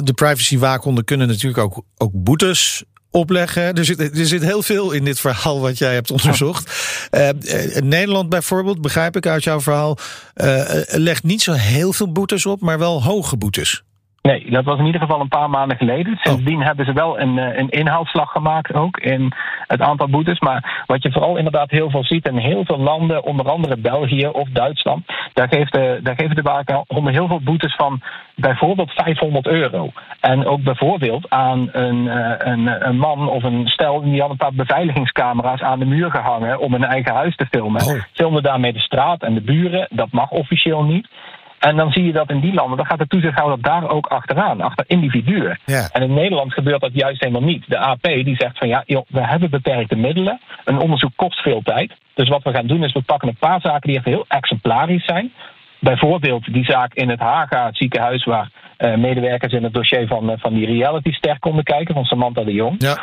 de 0.04 0.12
privacy-waakhonden 0.14 1.04
kunnen 1.04 1.28
natuurlijk 1.28 1.64
ook, 1.64 1.82
ook 1.96 2.10
boetes 2.12 2.84
opleggen. 3.10 3.74
Er 3.74 3.84
zit, 3.84 4.00
er 4.00 4.26
zit 4.26 4.42
heel 4.42 4.62
veel 4.62 4.90
in 4.90 5.04
dit 5.04 5.20
verhaal 5.20 5.60
wat 5.60 5.78
jij 5.78 5.94
hebt 5.94 6.10
onderzocht. 6.10 6.72
Uh, 7.10 7.28
uh, 7.28 7.76
Nederland 7.82 8.28
bijvoorbeeld, 8.28 8.80
begrijp 8.80 9.16
ik 9.16 9.26
uit 9.26 9.44
jouw 9.44 9.60
verhaal, 9.60 9.98
uh, 10.36 10.64
legt 10.86 11.22
niet 11.22 11.42
zo 11.42 11.52
heel 11.52 11.92
veel 11.92 12.12
boetes 12.12 12.46
op, 12.46 12.60
maar 12.60 12.78
wel 12.78 13.02
hoge 13.02 13.36
boetes. 13.36 13.82
Nee, 14.22 14.50
dat 14.50 14.64
was 14.64 14.78
in 14.78 14.86
ieder 14.86 15.00
geval 15.00 15.20
een 15.20 15.28
paar 15.28 15.50
maanden 15.50 15.76
geleden. 15.76 16.18
Sindsdien 16.20 16.58
oh. 16.58 16.64
hebben 16.64 16.84
ze 16.84 16.92
wel 16.92 17.20
een, 17.20 17.36
een 17.58 17.68
inhaalslag 17.68 18.30
gemaakt 18.32 18.74
ook 18.74 18.98
in 18.98 19.32
het 19.66 19.80
aantal 19.80 20.08
boetes. 20.08 20.38
Maar 20.40 20.84
wat 20.86 21.02
je 21.02 21.12
vooral 21.12 21.36
inderdaad 21.36 21.70
heel 21.70 21.90
veel 21.90 22.04
ziet 22.04 22.26
in 22.26 22.36
heel 22.36 22.64
veel 22.64 22.78
landen, 22.78 23.24
onder 23.24 23.50
andere 23.50 23.76
België 23.76 24.26
of 24.26 24.48
Duitsland, 24.48 25.04
daar, 25.32 25.48
geeft 25.48 25.72
de, 25.72 26.00
daar 26.02 26.14
geven 26.14 26.36
de 26.36 26.42
waakhonden 26.42 27.12
heel 27.12 27.26
veel 27.26 27.40
boetes 27.40 27.74
van 27.74 28.00
bijvoorbeeld 28.34 28.92
500 28.92 29.46
euro. 29.46 29.90
En 30.20 30.46
ook 30.46 30.62
bijvoorbeeld 30.62 31.30
aan 31.30 31.68
een, 31.72 32.06
een, 32.48 32.88
een 32.88 32.98
man 32.98 33.28
of 33.28 33.42
een 33.42 33.68
stel, 33.68 34.00
die 34.00 34.20
had 34.20 34.30
een 34.30 34.36
paar 34.36 34.54
beveiligingscamera's 34.54 35.60
aan 35.60 35.78
de 35.78 35.84
muur 35.84 36.10
gehangen 36.10 36.58
om 36.58 36.72
hun 36.72 36.84
eigen 36.84 37.14
huis 37.14 37.36
te 37.36 37.46
filmen. 37.50 38.04
Filmde 38.12 38.42
daarmee 38.42 38.72
de 38.72 38.80
straat 38.80 39.22
en 39.22 39.34
de 39.34 39.42
buren. 39.42 39.86
Dat 39.90 40.12
mag 40.12 40.30
officieel 40.30 40.84
niet. 40.84 41.08
En 41.60 41.76
dan 41.76 41.92
zie 41.92 42.04
je 42.04 42.12
dat 42.12 42.30
in 42.30 42.40
die 42.40 42.54
landen, 42.54 42.76
dan 42.76 42.86
gaat 42.86 42.98
de 42.98 43.06
toezichthouder 43.06 43.60
daar 43.60 43.90
ook 43.90 44.06
achteraan, 44.06 44.60
achter 44.60 44.84
individuen. 44.88 45.58
Ja. 45.64 45.88
En 45.92 46.02
in 46.02 46.14
Nederland 46.14 46.52
gebeurt 46.52 46.80
dat 46.80 46.94
juist 46.94 47.20
helemaal 47.20 47.48
niet. 47.48 47.64
De 47.68 47.78
AP 47.78 48.02
die 48.02 48.36
zegt 48.36 48.58
van 48.58 48.68
ja, 48.68 48.82
joh, 48.86 49.04
we 49.08 49.26
hebben 49.26 49.50
beperkte 49.50 49.96
middelen. 49.96 50.40
Een 50.64 50.78
onderzoek 50.78 51.12
kost 51.16 51.42
veel 51.42 51.60
tijd. 51.62 51.92
Dus 52.14 52.28
wat 52.28 52.42
we 52.42 52.52
gaan 52.52 52.66
doen 52.66 52.84
is 52.84 52.92
we 52.92 53.02
pakken 53.02 53.28
een 53.28 53.36
paar 53.38 53.60
zaken 53.60 53.88
die 53.88 53.96
echt 53.96 54.04
heel 54.04 54.24
exemplarisch 54.28 55.04
zijn. 55.04 55.32
Bijvoorbeeld 55.80 56.52
die 56.52 56.64
zaak 56.64 56.94
in 56.94 57.08
het 57.08 57.20
Haga, 57.20 57.66
het 57.66 57.76
ziekenhuis, 57.76 58.24
waar 58.24 58.50
uh, 58.78 58.94
medewerkers 58.94 59.52
in 59.52 59.64
het 59.64 59.74
dossier 59.74 60.06
van, 60.06 60.30
uh, 60.30 60.36
van 60.38 60.54
die 60.54 60.66
reality 60.66 61.12
ster 61.12 61.38
konden 61.38 61.64
kijken, 61.64 61.94
van 61.94 62.04
Samantha 62.04 62.44
de 62.44 62.52
Jong. 62.52 62.74
Ja. 62.78 62.98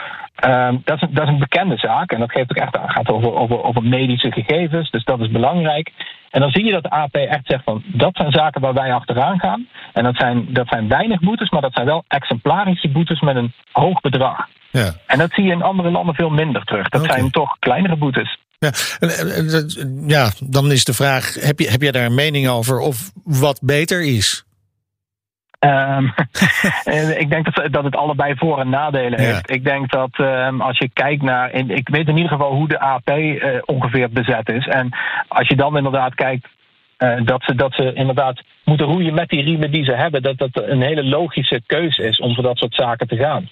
Um, 0.67 0.81
dat, 0.83 1.01
is, 1.01 1.07
dat 1.09 1.23
is 1.23 1.29
een 1.29 1.39
bekende 1.39 1.77
zaak 1.77 2.11
en 2.11 2.19
dat 2.19 2.31
geeft 2.31 2.51
ook 2.51 2.57
echt, 2.57 2.77
gaat 2.85 3.09
over, 3.09 3.33
over, 3.33 3.63
over 3.63 3.83
medische 3.83 4.31
gegevens, 4.31 4.91
dus 4.91 5.03
dat 5.03 5.19
is 5.19 5.31
belangrijk. 5.31 5.91
En 6.29 6.41
dan 6.41 6.51
zie 6.51 6.65
je 6.65 6.71
dat 6.71 6.83
de 6.83 6.89
AP 6.89 7.15
echt 7.15 7.45
zegt 7.45 7.63
van 7.63 7.83
dat 7.85 8.15
zijn 8.15 8.31
zaken 8.31 8.61
waar 8.61 8.73
wij 8.73 8.93
achteraan 8.93 9.39
gaan. 9.39 9.67
En 9.93 10.03
dat 10.03 10.15
zijn, 10.15 10.45
dat 10.49 10.67
zijn 10.67 10.87
weinig 10.87 11.19
boetes, 11.19 11.49
maar 11.49 11.61
dat 11.61 11.73
zijn 11.73 11.85
wel 11.85 12.03
exemplarische 12.07 12.89
boetes 12.89 13.21
met 13.21 13.35
een 13.35 13.53
hoog 13.71 14.01
bedrag. 14.01 14.47
Ja. 14.71 14.91
En 15.07 15.17
dat 15.17 15.31
zie 15.31 15.43
je 15.43 15.51
in 15.51 15.61
andere 15.61 15.91
landen 15.91 16.15
veel 16.15 16.29
minder 16.29 16.63
terug. 16.63 16.89
Dat 16.89 17.01
okay. 17.01 17.17
zijn 17.17 17.31
toch 17.31 17.59
kleinere 17.59 17.95
boetes. 17.95 18.37
Ja, 18.59 18.71
ja, 20.07 20.29
dan 20.43 20.71
is 20.71 20.83
de 20.83 20.93
vraag: 20.93 21.33
heb, 21.33 21.59
je, 21.59 21.69
heb 21.69 21.81
jij 21.81 21.91
daar 21.91 22.05
een 22.05 22.15
mening 22.15 22.47
over 22.47 22.79
of 22.79 23.11
wat 23.23 23.59
beter 23.61 24.01
is? 24.01 24.45
Um, 25.59 26.13
ik 27.23 27.29
denk 27.29 27.53
dat, 27.55 27.71
dat 27.71 27.83
het 27.83 27.95
allebei 27.95 28.35
voor- 28.35 28.59
en 28.59 28.69
nadelen 28.69 29.19
heeft. 29.19 29.49
Ja. 29.49 29.55
Ik 29.55 29.63
denk 29.63 29.91
dat 29.91 30.09
um, 30.19 30.61
als 30.61 30.77
je 30.77 30.89
kijkt 30.93 31.21
naar. 31.21 31.51
Ik 31.53 31.89
weet 31.89 32.07
in 32.07 32.15
ieder 32.17 32.31
geval 32.31 32.53
hoe 32.53 32.67
de 32.67 32.79
AP 32.79 33.09
uh, 33.09 33.61
ongeveer 33.65 34.09
bezet 34.09 34.49
is. 34.49 34.67
En 34.67 34.97
als 35.27 35.47
je 35.47 35.55
dan 35.55 35.77
inderdaad 35.77 36.15
kijkt 36.15 36.47
eh, 36.97 37.25
dat, 37.25 37.43
ze, 37.43 37.55
dat 37.55 37.73
ze 37.73 37.93
inderdaad 37.93 38.41
moeten 38.67 38.85
roeien 38.85 39.13
met 39.13 39.29
die 39.29 39.43
riemen 39.43 39.71
die 39.71 39.83
ze 39.83 39.91
hebben. 39.91 40.23
Dat 40.23 40.37
dat 40.37 40.49
een 40.53 40.81
hele 40.81 41.03
logische 41.03 41.61
keuze 41.65 42.03
is 42.03 42.19
om 42.19 42.33
voor 42.33 42.43
dat 42.43 42.57
soort 42.57 42.73
zaken 42.73 43.07
te 43.07 43.15
gaan. 43.15 43.49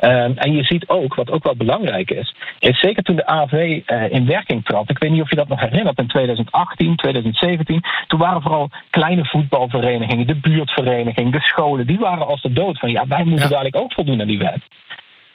Ehm, 0.00 0.32
en 0.34 0.52
je 0.52 0.64
ziet 0.64 0.88
ook, 0.88 1.14
wat 1.14 1.30
ook 1.30 1.44
wel 1.44 1.56
belangrijk 1.56 2.10
is, 2.10 2.34
is 2.58 2.80
zeker 2.80 3.02
toen 3.02 3.16
de 3.16 3.26
AV 3.26 3.80
eh, 3.86 4.10
in 4.10 4.26
werking 4.26 4.64
trad. 4.64 4.90
Ik 4.90 4.98
weet 4.98 5.10
niet 5.10 5.22
of 5.22 5.30
je 5.30 5.36
dat 5.36 5.48
nog 5.48 5.60
herinnert, 5.60 5.98
in 5.98 6.06
2018, 6.06 6.96
2017. 6.96 7.82
Toen 8.06 8.18
waren 8.18 8.42
vooral 8.42 8.70
kleine 8.90 9.24
voetbalverenigingen, 9.24 10.26
de 10.26 10.40
buurtvereniging, 10.40 11.32
de 11.32 11.40
scholen, 11.40 11.86
die 11.86 11.98
waren 11.98 12.26
als 12.26 12.42
de 12.42 12.52
dood 12.52 12.78
van 12.78 12.90
ja, 12.90 13.06
wij 13.06 13.24
moeten 13.24 13.50
dadelijk 13.50 13.76
ook 13.76 13.92
voldoen 13.92 14.20
aan 14.20 14.26
die 14.26 14.38
wet. 14.38 14.62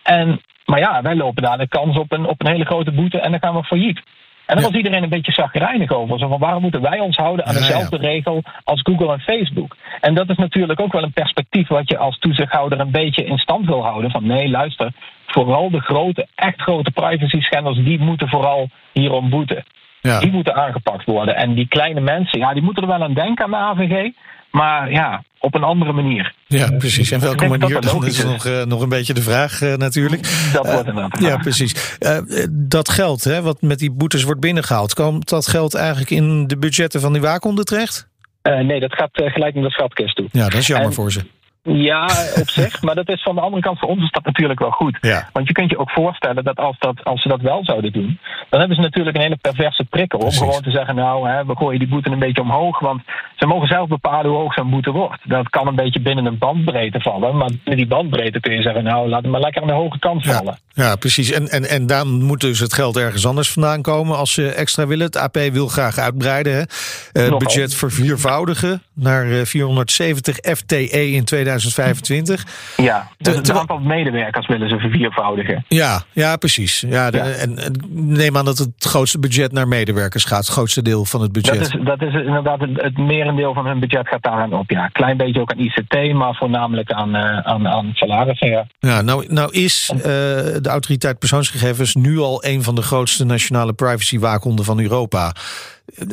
En, 0.04 0.42
maar 0.66 0.80
ja, 0.80 1.02
wij 1.02 1.16
lopen 1.16 1.44
daar 1.44 1.58
de 1.58 1.68
kans 1.68 1.98
op 1.98 2.12
een, 2.12 2.26
op 2.26 2.42
een 2.42 2.52
hele 2.52 2.66
grote 2.66 2.92
boete 2.92 3.20
en 3.20 3.32
dan 3.32 3.40
gaan 3.40 3.56
we 3.56 3.64
failliet. 3.64 4.02
En 4.46 4.56
dan 4.56 4.64
was 4.64 4.74
iedereen 4.74 5.04
een 5.04 5.10
beetje 5.10 5.32
zagrijnig 5.32 5.92
over. 5.92 6.20
Zo 6.20 6.28
van 6.28 6.40
waarom 6.40 6.62
moeten 6.62 6.82
wij 6.82 7.00
ons 7.00 7.18
houden 7.18 7.46
aan 7.46 7.54
Ja, 7.54 7.60
dezelfde 7.60 7.98
regel 7.98 8.44
als 8.64 8.82
Google 8.82 9.14
en 9.14 9.20
Facebook? 9.20 9.76
En 10.02 10.14
dat 10.14 10.30
is 10.30 10.38
natuurlijk 10.38 10.80
ook 10.80 10.92
wel 10.92 11.04
een 11.04 11.14
perspectief 11.14 11.68
wat 11.68 11.90
je 11.90 11.98
als 11.98 12.20
toezichthouder 12.20 12.80
een 12.80 12.92
beetje 12.92 13.26
in 13.26 13.38
stand 13.38 13.66
wil 13.66 13.84
houden. 13.84 14.12
Van 14.12 14.26
nee, 14.26 14.50
luister, 14.50 14.92
vooral 15.26 15.70
de 15.70 15.80
grote, 15.80 16.28
echt 16.36 16.62
grote 16.62 16.92
privacy 16.92 17.40
schenders, 17.40 17.78
die 17.78 18.00
moeten 18.00 18.30
vooral 18.30 18.70
hierom 18.94 19.30
boeten. 19.30 19.64
Ja. 20.02 20.20
Die 20.20 20.32
moeten 20.32 20.56
aangepakt 20.56 21.06
worden. 21.06 21.36
En 21.36 21.54
die 21.54 21.68
kleine 21.68 22.00
mensen, 22.00 22.40
ja, 22.40 22.54
die 22.54 22.64
moeten 22.64 22.84
er 22.84 22.90
wel 22.90 23.04
aan 23.04 23.14
denken 23.14 23.46
aan 23.46 23.52
de 23.52 23.58
AVG. 23.58 24.12
Maar 24.52 24.92
ja, 24.92 25.24
op 25.40 25.56
een 25.56 25.64
andere 25.64 25.92
manier. 25.92 26.34
Ja, 26.48 26.72
precies. 26.78 27.12
En 27.12 27.20
welke 27.20 27.48
manier? 27.48 27.82
dat 27.82 28.04
is 28.06 28.24
nog, 28.24 28.46
eh, 28.46 28.64
nog 28.64 28.82
een 28.82 28.90
beetje 28.90 29.14
de 29.14 29.22
vraag 29.22 29.62
eh, 29.62 29.74
natuurlijk. 29.74 30.22
Dat 30.54 30.66
Eh, 30.66 30.74
wordt 30.74 30.88
inderdaad. 30.88 31.22
Ja, 31.22 31.38
precies. 31.38 31.98
Eh, 32.00 32.18
eh, 32.18 32.48
dat 32.52 32.90
geld, 32.90 33.24
hè, 33.24 33.42
wat 33.42 33.62
met 33.62 33.80
die 33.80 33.92
boetes 33.92 34.24
wordt 34.24 34.40
binnengehaald, 34.42 34.94
komt 34.94 35.30
dat 35.30 35.48
geld 35.48 35.74
eigenlijk 35.76 36.10
in 36.10 36.48
de 36.48 36.58
budgetten 36.58 37.02
van 37.02 37.14
die 37.14 37.22
waakhonden 37.22 37.66
terecht? 37.66 38.08
Eh, 38.42 38.60
nee, 38.60 38.80
dat 38.80 38.94
gaat 38.94 39.10
eh, 39.12 39.32
gelijk 39.32 39.54
naar 39.56 39.64
de 39.64 39.70
schatkist 39.72 40.16
toe. 40.16 40.28
Ja, 40.32 40.44
dat 40.50 40.60
is 40.60 40.68
jammer 40.68 40.88
En- 40.88 40.94
voor 40.94 41.12
ze. 41.12 41.22
Ja, 41.68 42.04
op 42.40 42.50
zich. 42.60 42.82
Maar 42.82 42.96
dat 42.96 43.10
is 43.10 43.24
van 43.24 43.36
de 43.36 43.42
andere 43.42 43.62
kant 43.62 43.80
voor 43.80 43.90
ons 43.90 44.04
is 44.04 44.12
dat 44.12 44.26
natuurlijk 44.26 44.60
wel 44.60 44.72
goed. 44.72 44.98
Ja. 45.02 45.30
Want 45.34 45.48
je 45.48 45.54
kunt 45.54 45.70
je 45.70 45.78
ook 45.78 45.92
voorstellen 45.92 46.44
dat 46.44 46.58
als, 46.58 46.76
dat 46.80 47.04
als 47.04 47.22
ze 47.22 47.28
dat 47.28 47.42
wel 47.42 47.64
zouden 47.64 47.92
doen, 47.92 48.20
dan 48.50 48.60
hebben 48.60 48.78
ze 48.78 48.84
natuurlijk 48.84 49.16
een 49.16 49.22
hele 49.22 49.38
perverse 49.42 49.84
prikkel 49.84 50.20
om 50.20 50.32
gewoon 50.32 50.62
te 50.62 50.72
zeggen, 50.72 50.96
nou, 50.96 51.30
hè, 51.30 51.46
we 51.46 51.56
gooien 51.56 51.80
die 51.80 51.88
boete 51.88 52.10
een 52.10 52.20
beetje 52.20 52.42
omhoog, 52.42 52.80
want 52.80 53.02
ze 53.36 53.46
mogen 53.46 53.68
zelf 53.68 53.88
bepalen 53.88 54.32
hoe 54.32 54.40
hoog 54.40 54.54
zo'n 54.54 54.70
boete 54.70 54.92
wordt. 54.92 55.30
Dat 55.30 55.50
kan 55.50 55.68
een 55.68 55.76
beetje 55.76 56.02
binnen 56.02 56.26
een 56.26 56.38
bandbreedte 56.38 57.00
vallen, 57.00 57.38
maar 57.38 57.50
binnen 57.50 57.76
die 57.76 57.88
bandbreedte 57.88 58.40
kun 58.40 58.54
je 58.54 58.62
zeggen, 58.62 58.84
nou, 58.84 59.10
laat 59.10 59.22
het 59.22 59.32
maar 59.32 59.42
lekker 59.42 59.62
aan 59.62 59.68
de 59.68 59.74
hoge 59.74 60.00
kant 60.00 60.26
vallen. 60.26 60.58
Ja, 60.74 60.96
precies. 60.96 61.32
En, 61.32 61.48
en, 61.48 61.70
en 61.70 61.88
dan 61.88 62.24
moet 62.24 62.42
dus 62.42 62.60
het 62.60 62.74
geld 62.74 62.98
ergens 62.98 63.26
anders 63.26 63.52
vandaan 63.52 63.82
komen 63.82 64.18
als 64.18 64.34
ze 64.34 64.50
extra 64.50 64.88
willen. 64.88 65.06
Het 65.06 65.18
AP 65.18 65.38
wil 65.52 65.68
graag 65.68 65.98
uitbreiden. 65.98 66.54
Hè. 66.54 66.60
Eh, 66.60 66.68
het 67.12 67.24
Nogal. 67.24 67.38
budget 67.38 67.76
verviervoudigen 67.76 68.82
naar 68.94 69.32
eh, 69.32 69.46
470 69.46 70.36
FTE 70.58 71.12
in 71.12 71.24
2025. 71.58 72.46
Ja, 72.78 73.08
dus 73.18 73.36
het 73.36 73.52
aantal 73.52 73.80
medewerkers 73.80 74.48
willen 74.48 74.70
ze 74.70 74.78
verviervoudigen. 74.80 75.66
Ja, 75.68 76.04
ja 76.14 76.36
precies. 76.38 76.84
Ja, 76.88 77.12
de- 77.12 77.18
Ja. 77.18 77.24
En, 77.24 77.74
neem 77.90 78.38
aan 78.38 78.46
dat 78.46 78.58
het 78.58 78.70
grootste 78.80 79.20
budget 79.20 79.52
naar 79.52 79.68
medewerkers 79.68 80.24
gaat. 80.24 80.40
Het 80.40 80.48
grootste 80.48 80.82
deel 80.82 81.06
van 81.06 81.22
het 81.22 81.32
budget. 81.32 81.60
Dat 81.60 81.74
is, 81.74 81.80
dat 81.86 82.02
is 82.02 82.14
inderdaad 82.14 82.60
het, 82.60 82.70
het 82.82 82.98
merendeel 82.98 83.54
van 83.54 83.66
hun 83.66 83.80
budget 83.80 84.08
gaat 84.08 84.24
daaraan 84.24 84.54
op. 84.54 84.70
Ja, 84.70 84.88
klein 84.88 85.18
beetje 85.18 85.42
ook 85.42 85.52
aan 85.52 85.60
ICT, 85.60 86.14
maar 86.14 86.36
voornamelijk 86.36 86.92
aan, 86.92 87.16
eh, 87.16 87.38
aan, 87.38 87.68
aan 87.68 87.92
salarissen. 87.94 88.50
Ja. 88.50 88.68
Ja, 88.80 89.02
nou, 89.02 89.26
nou 89.34 89.52
is 89.52 89.92
eh, 89.96 90.02
de 90.02 90.70
autoriteit 90.70 91.20
persoonsgegevens 91.20 91.96
nu 91.96 92.20
al 92.20 92.44
een 92.46 92.64
van 92.64 92.76
de 92.76 92.82
grootste 92.82 93.26
nationale 93.26 93.74
privacy-waakhonden 93.74 94.66
van 94.66 94.80
Europa. 94.80 95.34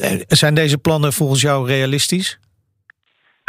Eh, 0.00 0.10
Zijn 0.28 0.54
deze 0.54 0.78
plannen 0.78 1.12
volgens 1.12 1.40
jou 1.40 1.66
realistisch? 1.66 2.38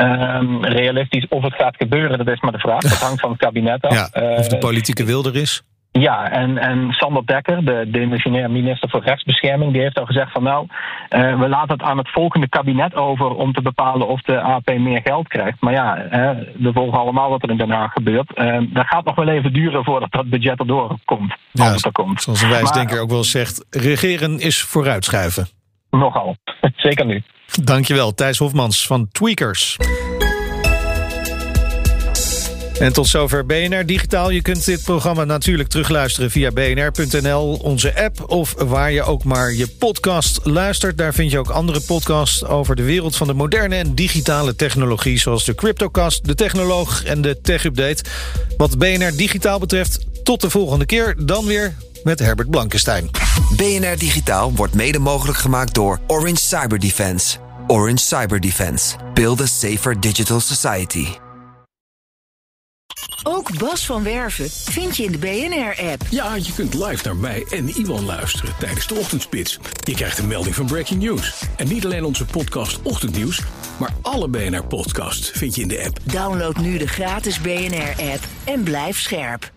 Ehm, 0.04 0.64
realistisch 0.64 1.28
of 1.30 1.44
het 1.44 1.54
gaat 1.54 1.76
gebeuren, 1.78 2.18
dat 2.18 2.28
is 2.28 2.40
maar 2.42 2.52
de 2.52 2.60
vraag. 2.60 2.80
Dat 2.82 3.00
hangt 3.02 3.20
van 3.22 3.30
het 3.32 3.40
kabinet 3.40 3.82
af. 3.82 3.94
Ja, 3.94 4.10
of 4.38 4.48
de 4.48 4.56
Eh, 4.56 4.60
politieke 4.60 5.06
wil 5.06 5.26
er 5.26 5.36
is? 5.36 5.62
ja, 5.92 6.32
en, 6.32 6.58
en 6.58 6.92
Sander 6.92 7.26
Dekker, 7.26 7.66
de 7.66 7.86
demissionair 7.92 8.52
minister 8.52 8.90
voor 8.90 9.04
rechtsbescherming, 9.04 9.72
die 9.74 9.82
heeft 9.82 10.00
al 10.00 10.06
gezegd 10.06 10.32
van 10.32 10.44
nou, 10.44 10.68
eh, 11.10 11.40
we 11.40 11.50
laten 11.50 11.74
het 11.78 11.82
aan 11.82 11.98
het 11.98 12.10
volgende 12.12 12.50
kabinet 12.50 12.96
over 12.96 13.26
om 13.36 13.54
te 13.54 13.62
bepalen 13.62 14.08
of 14.08 14.22
de 14.22 14.40
AP 14.42 14.78
meer 14.78 15.02
geld 15.04 15.28
krijgt. 15.28 15.58
Maar 15.62 15.74
ja, 15.74 15.96
we 16.58 16.72
volgen 16.74 17.00
allemaal 17.00 17.30
wat 17.30 17.44
er 17.44 17.50
in 17.50 17.58
Den 17.58 17.70
Haag 17.72 17.92
gebeurt. 17.94 18.34
Eh, 18.34 18.58
dat 18.70 18.86
gaat 18.88 19.06
nog 19.06 19.16
wel 19.16 19.28
even 19.28 19.54
duren 19.54 19.84
voordat 19.84 20.12
dat 20.12 20.30
budget 20.30 20.60
erdoor 20.60 20.98
komt. 21.06 21.34
Ja, 21.52 21.64
als 21.64 21.74
het 21.76 21.86
er 21.86 21.92
komt. 21.92 22.22
Zoals 22.22 22.42
een 22.42 22.50
wijsdenker 22.50 22.94
Maar- 22.96 23.04
ook 23.04 23.10
wel 23.10 23.24
zegt, 23.24 23.66
regeren 23.70 24.40
is 24.40 24.62
vooruitschuiven. 24.62 25.48
Nogal, 26.00 26.36
zeker 26.76 27.06
nu. 27.06 27.24
Dankjewel, 27.64 28.14
Thijs 28.14 28.38
Hofmans 28.38 28.88
van 28.88 29.08
Tweakers. 29.12 29.78
En 32.80 32.94
tot 32.94 33.08
zover 33.08 33.46
BNR 33.46 33.86
Digitaal. 33.86 34.30
Je 34.30 34.42
kunt 34.42 34.66
dit 34.66 34.84
programma 34.84 35.24
natuurlijk 35.24 35.70
terugluisteren 35.70 36.32
via 36.32 36.52
bnr.nl, 36.52 37.54
onze 37.54 38.04
app... 38.04 38.30
of 38.30 38.54
waar 38.58 38.92
je 38.92 39.04
ook 39.04 39.24
maar 39.24 39.54
je 39.54 39.68
podcast 39.80 40.40
luistert. 40.44 40.98
Daar 40.98 41.14
vind 41.14 41.32
je 41.32 41.40
ook 41.40 41.50
andere 41.50 41.82
podcasts 41.82 42.46
over 42.46 42.76
de 42.76 42.84
wereld 42.84 43.16
van 43.16 43.28
de 43.28 43.34
moderne 43.34 43.76
en 43.76 43.96
digitale 43.96 44.56
technologie... 44.56 45.20
zoals 45.20 45.46
de 45.46 45.56
Cryptocast, 45.56 46.26
de 46.26 46.36
Technoloog 46.36 47.04
en 47.04 47.22
de 47.22 47.42
Tech 47.42 47.64
Update. 47.64 48.04
Wat 48.58 48.78
BNR 48.78 49.16
Digitaal 49.18 49.60
betreft, 49.60 50.24
tot 50.24 50.42
de 50.42 50.50
volgende 50.50 50.86
keer. 50.86 51.16
Dan 51.26 51.46
weer 51.46 51.74
met 52.04 52.20
Herbert 52.20 52.50
Blankenstein. 52.50 53.10
BNR 53.56 53.98
Digitaal 53.98 54.54
wordt 54.54 54.74
mede 54.74 55.00
mogelijk 55.00 55.38
gemaakt 55.38 55.74
door 55.74 56.00
Orange 56.08 56.42
Cyber 56.42 56.80
Defense. 56.80 57.38
Orange 57.68 57.98
Cyber 58.04 58.40
Defense. 58.40 58.96
Build 59.14 59.42
a 59.42 59.46
safer 59.46 60.00
digital 60.00 60.40
society. 60.40 61.08
Ook 63.24 63.58
Bas 63.58 63.86
van 63.86 64.04
Werven 64.04 64.50
vind 64.50 64.98
je 64.98 65.04
in 65.04 65.12
de 65.12 65.18
BNR-app. 65.18 66.02
Ja, 66.10 66.36
je 66.36 66.54
kunt 66.54 66.74
live 66.74 67.04
naar 67.04 67.16
mij 67.16 67.46
en 67.50 67.70
Iwan 67.70 68.06
luisteren 68.06 68.54
tijdens 68.60 68.88
de 68.88 68.96
ochtendspits. 68.96 69.60
Je 69.84 69.94
krijgt 69.94 70.18
een 70.18 70.28
melding 70.28 70.56
van 70.56 70.66
Breaking 70.66 71.04
News. 71.04 71.44
En 71.56 71.68
niet 71.68 71.86
alleen 71.86 72.04
onze 72.04 72.26
podcast 72.26 72.82
Ochtendnieuws, 72.82 73.42
maar 73.78 73.94
alle 74.02 74.28
BNR-podcasts 74.28 75.30
vind 75.30 75.56
je 75.56 75.62
in 75.62 75.68
de 75.68 75.84
app. 75.86 76.00
Download 76.04 76.58
nu 76.58 76.78
de 76.78 76.88
gratis 76.88 77.42
BNR-app 77.42 78.28
en 78.44 78.64
blijf 78.64 79.00
scherp. 79.00 79.52